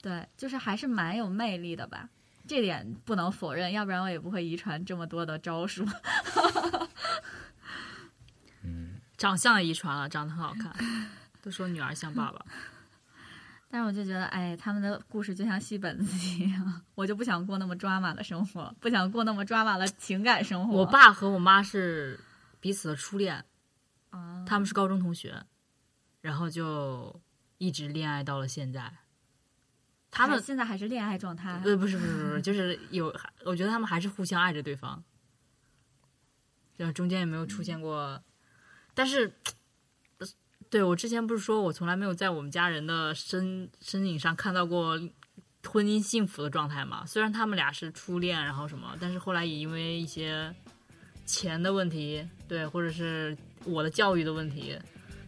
[0.01, 2.09] 对，就是还是蛮有魅力的吧。
[2.47, 5.85] 这点不能否认，要不然我也不会遗传这么多的招数。
[9.17, 10.73] 长相遗传了，长得很好看，
[11.43, 12.47] 都说女儿像爸爸。
[13.73, 20.75] 但是我就觉得，哎，他们的故事就像戏本子一样，我就不想过那么抓马的生活，不想过那么抓马的情感生活。
[20.75, 22.21] 我爸和我妈是
[22.61, 23.43] 彼此的初恋，
[24.11, 25.43] 啊，他们是高中同学，
[26.21, 27.19] 然后就
[27.57, 28.93] 一直恋爱到了现在。
[30.11, 33.07] 他们现在还是恋爱状态，呃不是不是不是，就是有，
[33.47, 35.03] 我觉得他们还是互相爱着对方，
[36.77, 38.23] 就是中间也没有出现过，
[38.93, 39.53] 但是，呃
[40.73, 44.99] 对我之前不是说我从来没有在我们家人的身身影上看到过
[45.69, 47.05] 婚姻幸福的状态嘛？
[47.05, 50.51] 虽然他们俩是初恋，然后什么，但是后来也因为一些
[51.27, 54.75] 钱的问题，对，或者是我的教育的问题，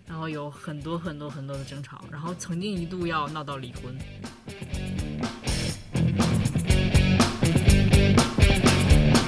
[0.06, 3.94] 然后有很多很多很多的争吵，然后曾经一度要闹到离婚。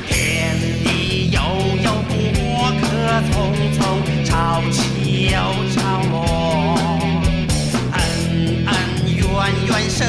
[0.08, 1.38] 天地悠
[1.84, 2.86] 悠，过客
[3.20, 5.38] 匆匆，潮起又
[5.72, 5.80] 潮
[6.10, 6.14] 落。
[7.92, 7.98] 恩
[8.66, 8.70] 恩
[9.06, 9.24] 怨
[9.66, 10.06] 怨，生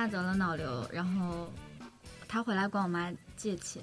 [0.00, 1.52] 爸得了脑瘤，然后
[2.26, 3.82] 他回来管我妈借钱。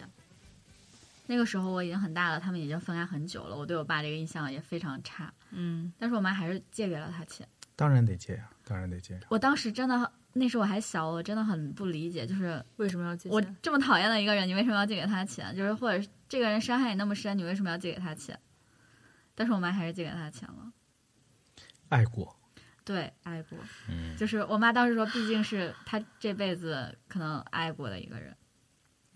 [1.28, 5.32] 那个时候我已经很大了，他们已经分开很久了，我对我爸这个印象也非常差。
[5.52, 7.48] 嗯，但是我妈还是借给了他钱。
[7.76, 9.20] 当然得借呀，当然得借呀。
[9.30, 13.40] 我当时真的那时候我还小，我真的很不理解，就是为什么要借我？
[13.62, 15.56] 这么讨厌的一个人，你为什么要借给他钱？
[15.56, 18.40] 就是或者是这个人伤害你那么深，你为什么要借给他钱？
[19.36, 20.74] 但是我妈还是借给他钱了。
[21.90, 22.36] 爱过，
[22.88, 23.60] 对，爱过，
[23.90, 28.34] 嗯，就是我妈当时说，毕竟是她这辈子可能爱过的一个人。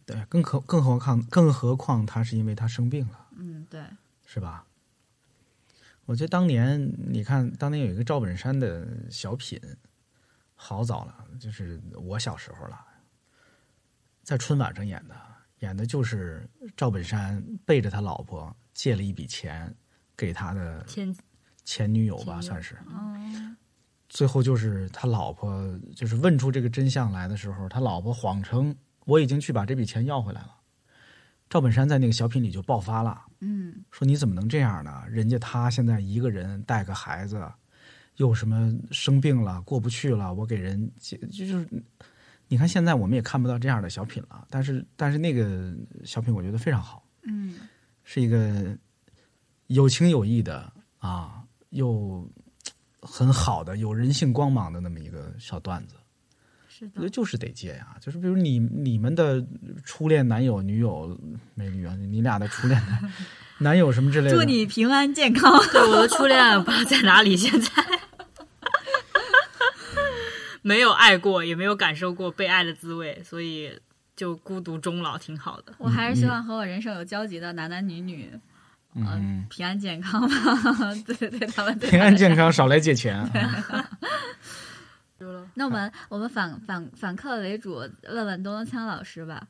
[0.05, 3.81] 对，更何更何况更何况他是因为他生病了，嗯，对，
[4.25, 4.65] 是吧？
[6.05, 9.57] 我觉得当年你看，当年有一个赵本山的小品，
[10.53, 12.77] 好早了，就是我小时候了，
[14.21, 15.15] 在春晚上演的，
[15.59, 16.45] 演的就是
[16.75, 19.73] 赵本山背着他老婆借了一笔钱
[20.17, 21.15] 给他的前
[21.63, 22.75] 前女友吧，算是。
[22.89, 23.55] 嗯，
[24.11, 30.51] 最后就是他老婆就是问出这个真相来的时候，他老婆谎称我已经去把这笔钱要回来了。
[31.49, 35.03] 赵本山在那个小品里就爆发了，嗯，说你怎么能这样呢？
[35.09, 37.41] 人家他现在一个人带个孩子，
[38.17, 41.65] 又什么生病了过不去了，我给人就是，
[42.49, 47.55] 你看现在我们也看不到这样的小品了，但是但是那个小品我觉得非常好，嗯，
[48.03, 48.77] 是一个
[49.67, 52.29] 有情有义的啊，又
[53.01, 55.95] 很好的有人性光芒的那么一个小段子。
[56.67, 57.95] 是的，就是得接呀。
[57.99, 59.45] 就是比如你你们的
[59.83, 61.19] 初恋男友、女友、
[61.53, 63.11] 美女啊，你俩的初恋男
[63.59, 65.61] 男友什么之类的，祝你平安健康。
[65.71, 67.69] 对我的初恋不知道在哪里，现在
[70.63, 73.79] 没有爱过，也没有感受过被爱的滋味，所以
[74.15, 75.73] 就孤独终老挺好的。
[75.77, 78.41] 我还是希望和我人生有交集的男男女女，嗯，
[79.49, 80.35] 平安健康吧。
[81.05, 82.51] 对对对，他们对平安健康。
[82.51, 83.29] 少来借钱啊。
[85.53, 87.75] 那我们我们反反反客为主，
[88.09, 89.43] 问问东东锵老师吧。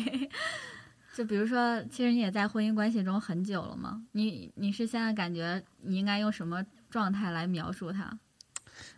[1.14, 4.02] 就比如说，其实你也在婚姻关系中很久了吗？
[4.12, 8.10] 你你是现在感觉你应该用什么状态来描述他？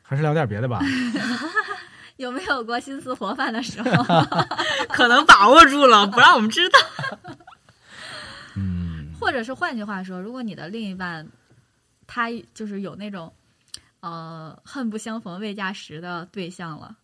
[0.02, 0.80] 还是聊点别的吧。
[2.16, 4.04] 有没有过心思活泛的时候？
[4.88, 6.78] 可能把握住了，不让我们知道。
[9.28, 11.28] 或者是换句话说，如果你的另一半
[12.06, 13.30] 他就是有那种
[14.00, 16.96] 呃恨不相逢未嫁时的对象了，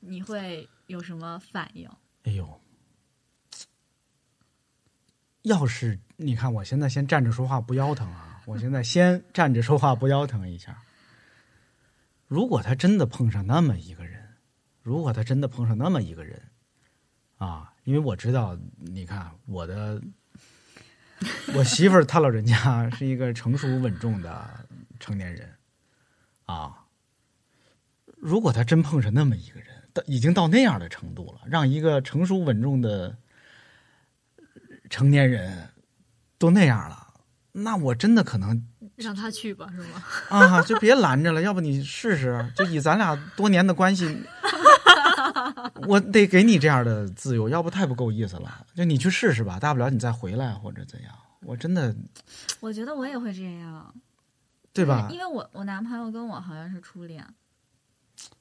[0.00, 1.86] 你会有什么反应？
[2.24, 2.58] 哎呦，
[5.42, 8.40] 要是你看，我现在先站着说话不腰疼啊！
[8.46, 10.82] 我现在先站着说话不腰疼一下。
[12.28, 14.26] 如果他真的碰上那么一个人，
[14.80, 16.40] 如果他真的碰上那么一个人，
[17.36, 20.00] 啊，因为我知道，你看我的
[21.54, 24.48] 我媳妇儿她老人家是一个成熟稳重的
[25.00, 25.54] 成年人，
[26.46, 26.84] 啊，
[28.16, 33.16] 如果她真碰上那么一个人，到已经到那样的程度了，让一个成熟稳重的
[34.90, 35.70] 成年人
[36.38, 37.14] 都那样了，
[37.52, 38.66] 那我真的可能
[38.96, 40.02] 让他去吧，是吗？
[40.28, 44.06] 啊，就别拦着了，要不你试试，就以咱俩多年的关系，
[45.88, 48.66] 我得给你这样的自由，要不太不够意思了。
[48.74, 51.12] 就你去试试吧，大不了你再回来或者怎样。
[51.42, 51.94] 我真的
[52.60, 53.94] 我觉得我也会这样，
[54.72, 55.18] 对吧因？
[55.18, 57.24] 为我我男朋友跟我好像是初恋，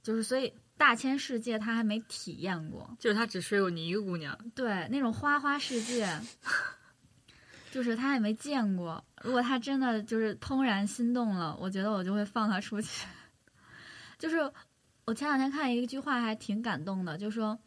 [0.01, 6.09] 就是所以大千世界他还没体验过，就是他只睡过你一个姑娘，对那种花花世界，
[7.71, 9.03] 就是他也没见过。
[9.21, 13.05] 如果他真的就是怦然心动了，我觉得我就会放他出去。
[14.17, 14.51] 就是
[15.07, 17.57] 我前两天看一句话还挺感动的，就说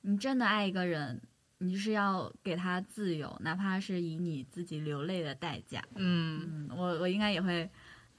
[0.00, 1.20] 你真的爱一个人，
[1.58, 5.84] 你就是要给他自由，哪怕是以你自己流泪的代价。
[5.96, 7.68] 嗯，嗯，我我应该也会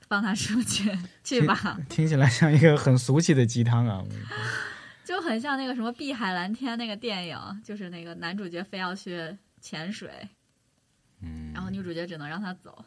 [0.08, 4.04] 帮他出去去吧，听起来像一个很俗气的鸡汤啊！
[5.04, 10.30] 就很像那个什么《碧海蓝天》那个电影，就是那个男主角非要去潜水，
[11.24, 12.86] 嗯，然后女主角只能让他走。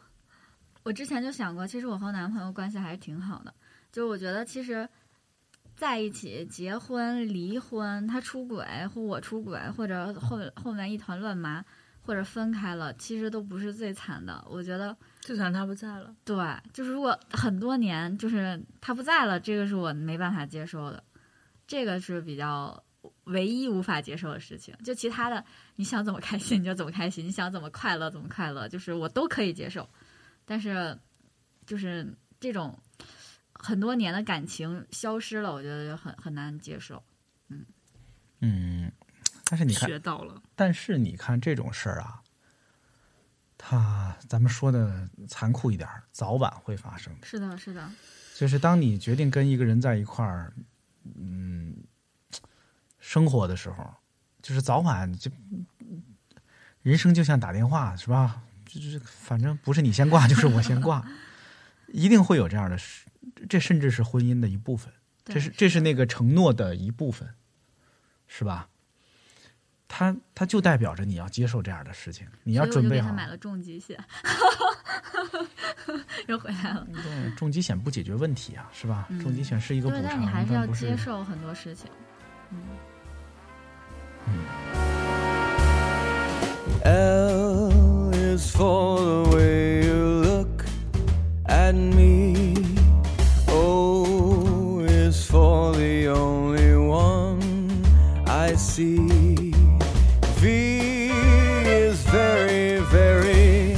[0.83, 3.53] 我之前就想过，其实我和男朋友关系还是挺好的，
[3.91, 4.87] 就我觉得其实
[5.75, 11.63] 在一起、结婚、离婚，他出轨或我出轨，或者后后面一团乱麻，
[12.01, 14.43] 或者分开了，其实都不是最惨的。
[14.49, 16.35] 我觉得最惨他不在了，对，
[16.71, 21.03] 就是如果很多年就是他不在了，这个是我没办法接受的，
[21.65, 22.83] 这个是比较
[23.25, 24.75] 唯一无法接受的事情。
[24.83, 25.43] 就其他的，
[25.75, 29.89] 你想怎么开心你就怎么开心，你想怎么快乐怎么快乐，就是我都可以接受。
[30.45, 30.97] 但是，
[31.65, 32.77] 就是这种
[33.63, 37.01] 很多年的感情消失了，我觉得就很很难接受。
[37.47, 37.65] 嗯
[38.41, 38.91] 嗯，
[39.45, 42.21] 但是你看，学到了，但是你看这种事儿啊，
[43.57, 47.25] 他咱们说的残酷一点儿，早晚会发生的。
[47.25, 47.89] 是的，是的，
[48.35, 50.53] 就是当你决定跟一个人在一块儿，
[51.15, 51.73] 嗯，
[52.99, 53.95] 生活的时候，
[54.41, 55.31] 就是早晚就
[56.81, 58.43] 人生就像打电话是吧？
[58.65, 61.07] 就是反正不是你先挂就是我先挂，
[61.87, 63.05] 一定会有这样的事。
[63.47, 64.91] 这甚至是婚姻的一部分，
[65.25, 67.27] 这是这是那个承诺的一部分，
[68.27, 68.67] 是吧？
[69.87, 73.13] 它它就代表着你要接受这样的事情，你要准备好他。
[73.13, 73.95] 买了重疾险，
[76.27, 76.87] 又回来了。
[76.91, 79.05] 对，重疾险不解决问题啊，是吧？
[79.09, 81.91] 嗯重疾险是一个补，偿，但你还是要接受很多事情。
[82.49, 82.57] 嗯。
[86.85, 90.65] L is for the way you look
[91.45, 92.32] at me.
[98.73, 99.53] See.
[100.41, 101.11] V
[101.63, 103.77] is very, very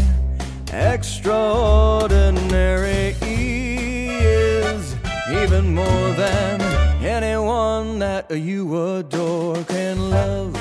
[0.72, 3.14] extraordinary.
[3.22, 4.96] E is
[5.42, 6.62] even more than
[7.04, 8.64] anyone that you
[8.96, 10.56] adore can love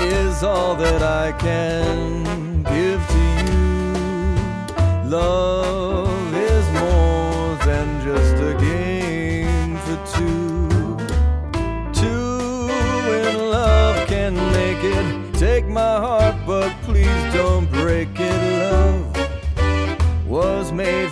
[0.00, 3.60] is all that I can give to you.
[5.10, 5.97] Love
[15.58, 18.58] Take my heart, but please don't break it.
[18.62, 21.10] Love was made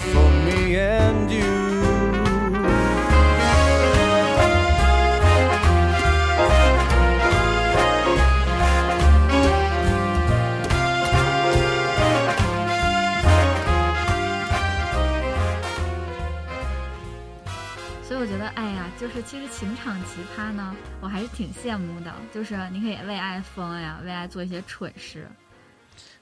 [19.07, 22.13] 就是其实情场奇葩呢，我还是挺羡慕的。
[22.35, 25.29] 就是你可以为爱疯呀，为爱做一些蠢事，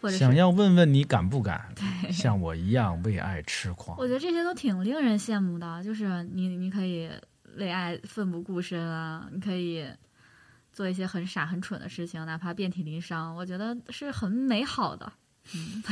[0.02, 3.96] 或者想要问问你敢不敢对像我一样为爱痴狂？
[3.98, 7.08] 我觉得这些都挺令人羡慕的，就是你你可以
[7.56, 9.86] 为爱奋不顾身啊，你可以
[10.70, 15.10] 做一些很傻很蠢的事情，哪怕遍体鳞伤，我觉得是很美好的。
[15.54, 15.82] 嗯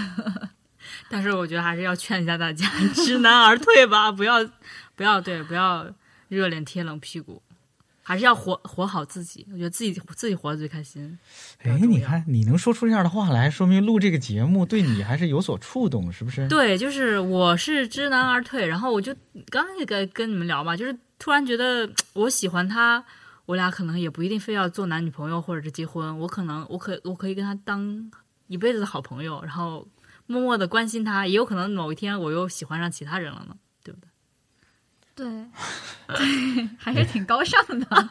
[1.09, 4.47] 但是我觉得还是要劝一下大家，知难而退吧，不要
[4.95, 5.87] 不要对，不要
[6.37, 7.43] 热脸贴冷屁股，
[8.03, 9.47] 还是要活活好自己。
[9.53, 11.19] 我觉得自己自己活得最开心。
[11.63, 16.49] 哎，你看你能说出这样的话来，说明录这个节目对你还是有所触动，是不是？
[16.49, 19.15] 对，就是我是知难而退，然后我就
[19.51, 23.05] 刚才跟跟你们聊嘛，就是突然觉得我喜欢他，
[23.47, 28.11] 我俩可能也不一定非要做男女朋友或者是结婚，我可能我可我可以跟他当
[28.49, 29.87] 一辈子的好朋友，然后
[30.27, 33.57] 默默的关心他，也有可能某一天我又喜欢上其他人了呢，
[35.15, 35.27] 对
[36.09, 36.69] 对？
[36.79, 38.09] 还是挺高尚的。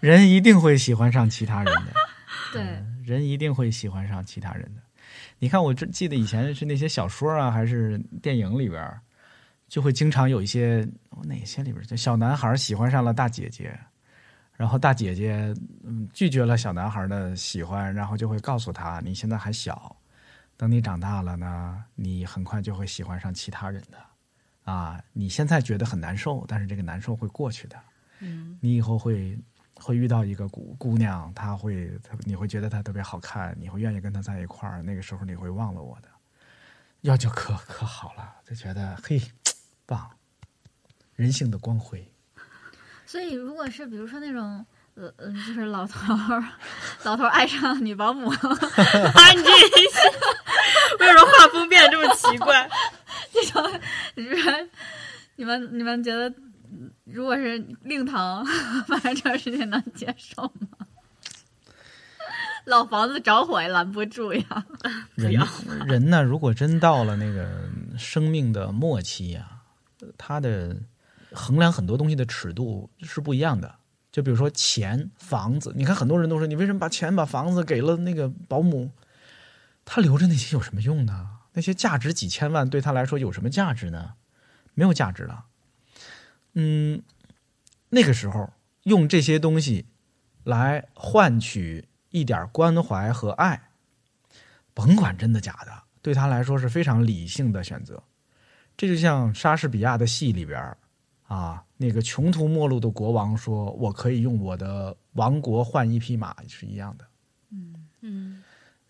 [0.00, 1.92] 人一定会喜欢上其他人的。
[2.52, 2.62] 对，
[3.04, 4.82] 人一定会喜欢上其他人的。
[5.38, 9.00] 你看，我这记得以前是那些小说啊，还是电影里边，
[9.68, 13.78] 就会经常有一些哦哪些里边，就小男孩喜欢上了大姐姐，
[14.54, 19.94] 然后大姐姐嗯拒绝了小男孩的喜欢，然后就会告诉他，你现在还小，
[20.56, 23.98] 等你长大了呢，你很快就会喜欢上其他人的。
[24.66, 27.78] 啊，你现在觉得很难受，但是这个难受会过去的。
[28.18, 29.38] 嗯，你以后会
[29.74, 31.90] 会遇到一个姑姑娘，她会，
[32.24, 36.08] 你会觉得她特别好看，你会愿意跟她在一块儿，那个时候你会忘了我的，
[37.02, 39.22] 要就可可好了，就觉得嘿，
[39.86, 40.10] 棒，
[41.14, 42.04] 人性的光辉。
[43.06, 44.66] 所以如果是比如说那种。
[44.96, 46.42] 呃嗯，就是老头儿，
[47.04, 49.50] 老头儿爱上女保姆， 啊，你这
[50.98, 52.66] 为什么画风变得这么奇怪？
[53.32, 53.80] 这种，
[54.14, 54.52] 你说
[55.36, 56.32] 你们你们觉得，
[57.04, 58.44] 如果是令堂
[58.86, 60.86] 发生这段时间能接受吗？
[62.64, 64.66] 老房子着火也拦不住呀。
[65.14, 65.38] 人
[65.86, 69.60] 人呢，如果真到了那个生命的末期呀、
[70.18, 70.76] 他的
[71.32, 73.76] 衡量很多东西的尺度是不一样的。
[74.10, 78.90] 就比如说钱、房子，你看很多人都说，你为什么把钱、把房子给了那个保姆？
[79.84, 81.35] 他留着那些有什么用呢？
[81.56, 84.12] 那些价值几千万对他来说有什么价值呢？
[84.74, 85.46] 没有价值了。
[86.52, 87.02] 嗯，
[87.88, 88.52] 那个时候
[88.82, 89.86] 用这些东西
[90.44, 93.70] 来换取一点关怀和爱，
[94.74, 98.02] 甭管真的假的，对他来说是非常理性的选择。
[98.76, 100.76] 这就像莎士比亚的戏里边儿
[101.26, 107.06] 啊，那个穷途末路的国王说：“我可以用我的王国换一匹马”，是一样的。
[108.02, 108.44] 嗯，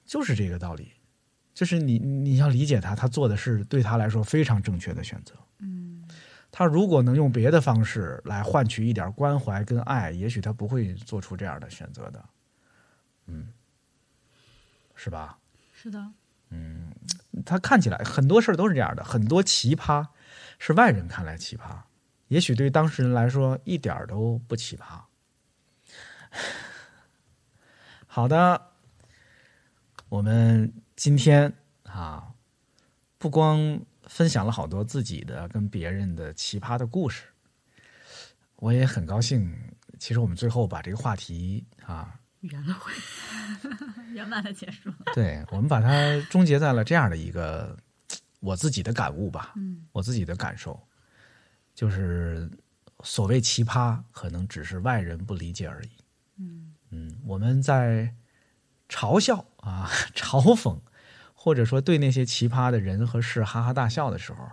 [0.04, 0.92] 就是这个道理，
[1.56, 5.34] 就是你你要理解他，他做的是对他来说非常正确的选择。
[5.60, 6.06] 嗯，
[6.52, 12.22] 他如果能用别的方式来换取一点关怀跟爱，也许他不会做出这样的选择的。
[13.24, 13.48] 嗯，
[14.94, 15.38] 是吧？
[15.72, 16.12] 是的，
[16.50, 16.92] 嗯
[17.46, 20.06] 他看起来很多事儿都是这样的，很多奇葩
[20.58, 21.80] 是外人看来奇葩，
[22.28, 25.00] 也许对当事人来说一点儿都不奇葩。
[28.06, 28.72] 好的，
[30.10, 32.32] 我们今天啊，
[33.18, 37.24] 不光分享了好多自己的跟别人的奇葩的故事，
[38.56, 39.54] 我也很高兴。
[39.98, 42.92] 其实我们最后把这个话题啊，圆了回
[44.12, 44.90] 圆满的结束。
[45.14, 47.76] 对我们把它终结在了这样的一个
[48.40, 50.78] 我自己的感悟吧，嗯，我自己的感受，
[51.74, 52.50] 就是
[53.04, 55.90] 所谓奇葩，可能只是外人不理解而已。
[56.38, 58.14] 嗯嗯，我们在
[58.88, 60.78] 嘲笑啊、 嘲讽，
[61.34, 64.48] 或者说对那些奇葩的人和事哈哈大笑的时候，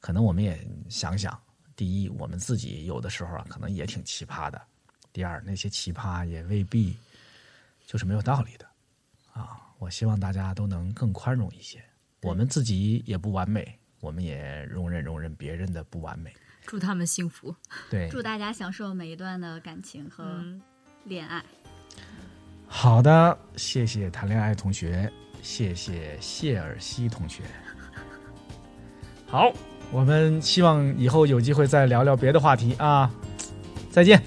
[0.00, 1.40] 可能我们也想想：
[1.76, 4.58] 第一，我们自己有的时候啊，可能也挺奇葩的；
[5.12, 6.96] 第二，那些奇葩也未必
[7.86, 8.66] 就是没有道理的
[9.32, 9.60] 啊。
[9.78, 11.80] 我希望大家都能更宽容一些。
[12.22, 16.34] 我们自己也不完美，我们也容忍容忍别人的不完美。
[16.66, 17.54] 祝他们幸福。
[17.88, 20.60] 对，祝大家享受每一段的感情和嗯，
[21.04, 21.44] 恋爱。
[22.76, 25.08] 好的，谢谢谈恋爱同学，
[25.40, 27.44] 谢谢谢尔西同学。
[29.26, 29.50] 好，
[29.90, 33.08] 我们希望以后有机会再聊聊别的话题啊。
[33.90, 34.20] 再见。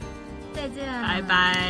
[0.55, 1.67] 再见，拜拜。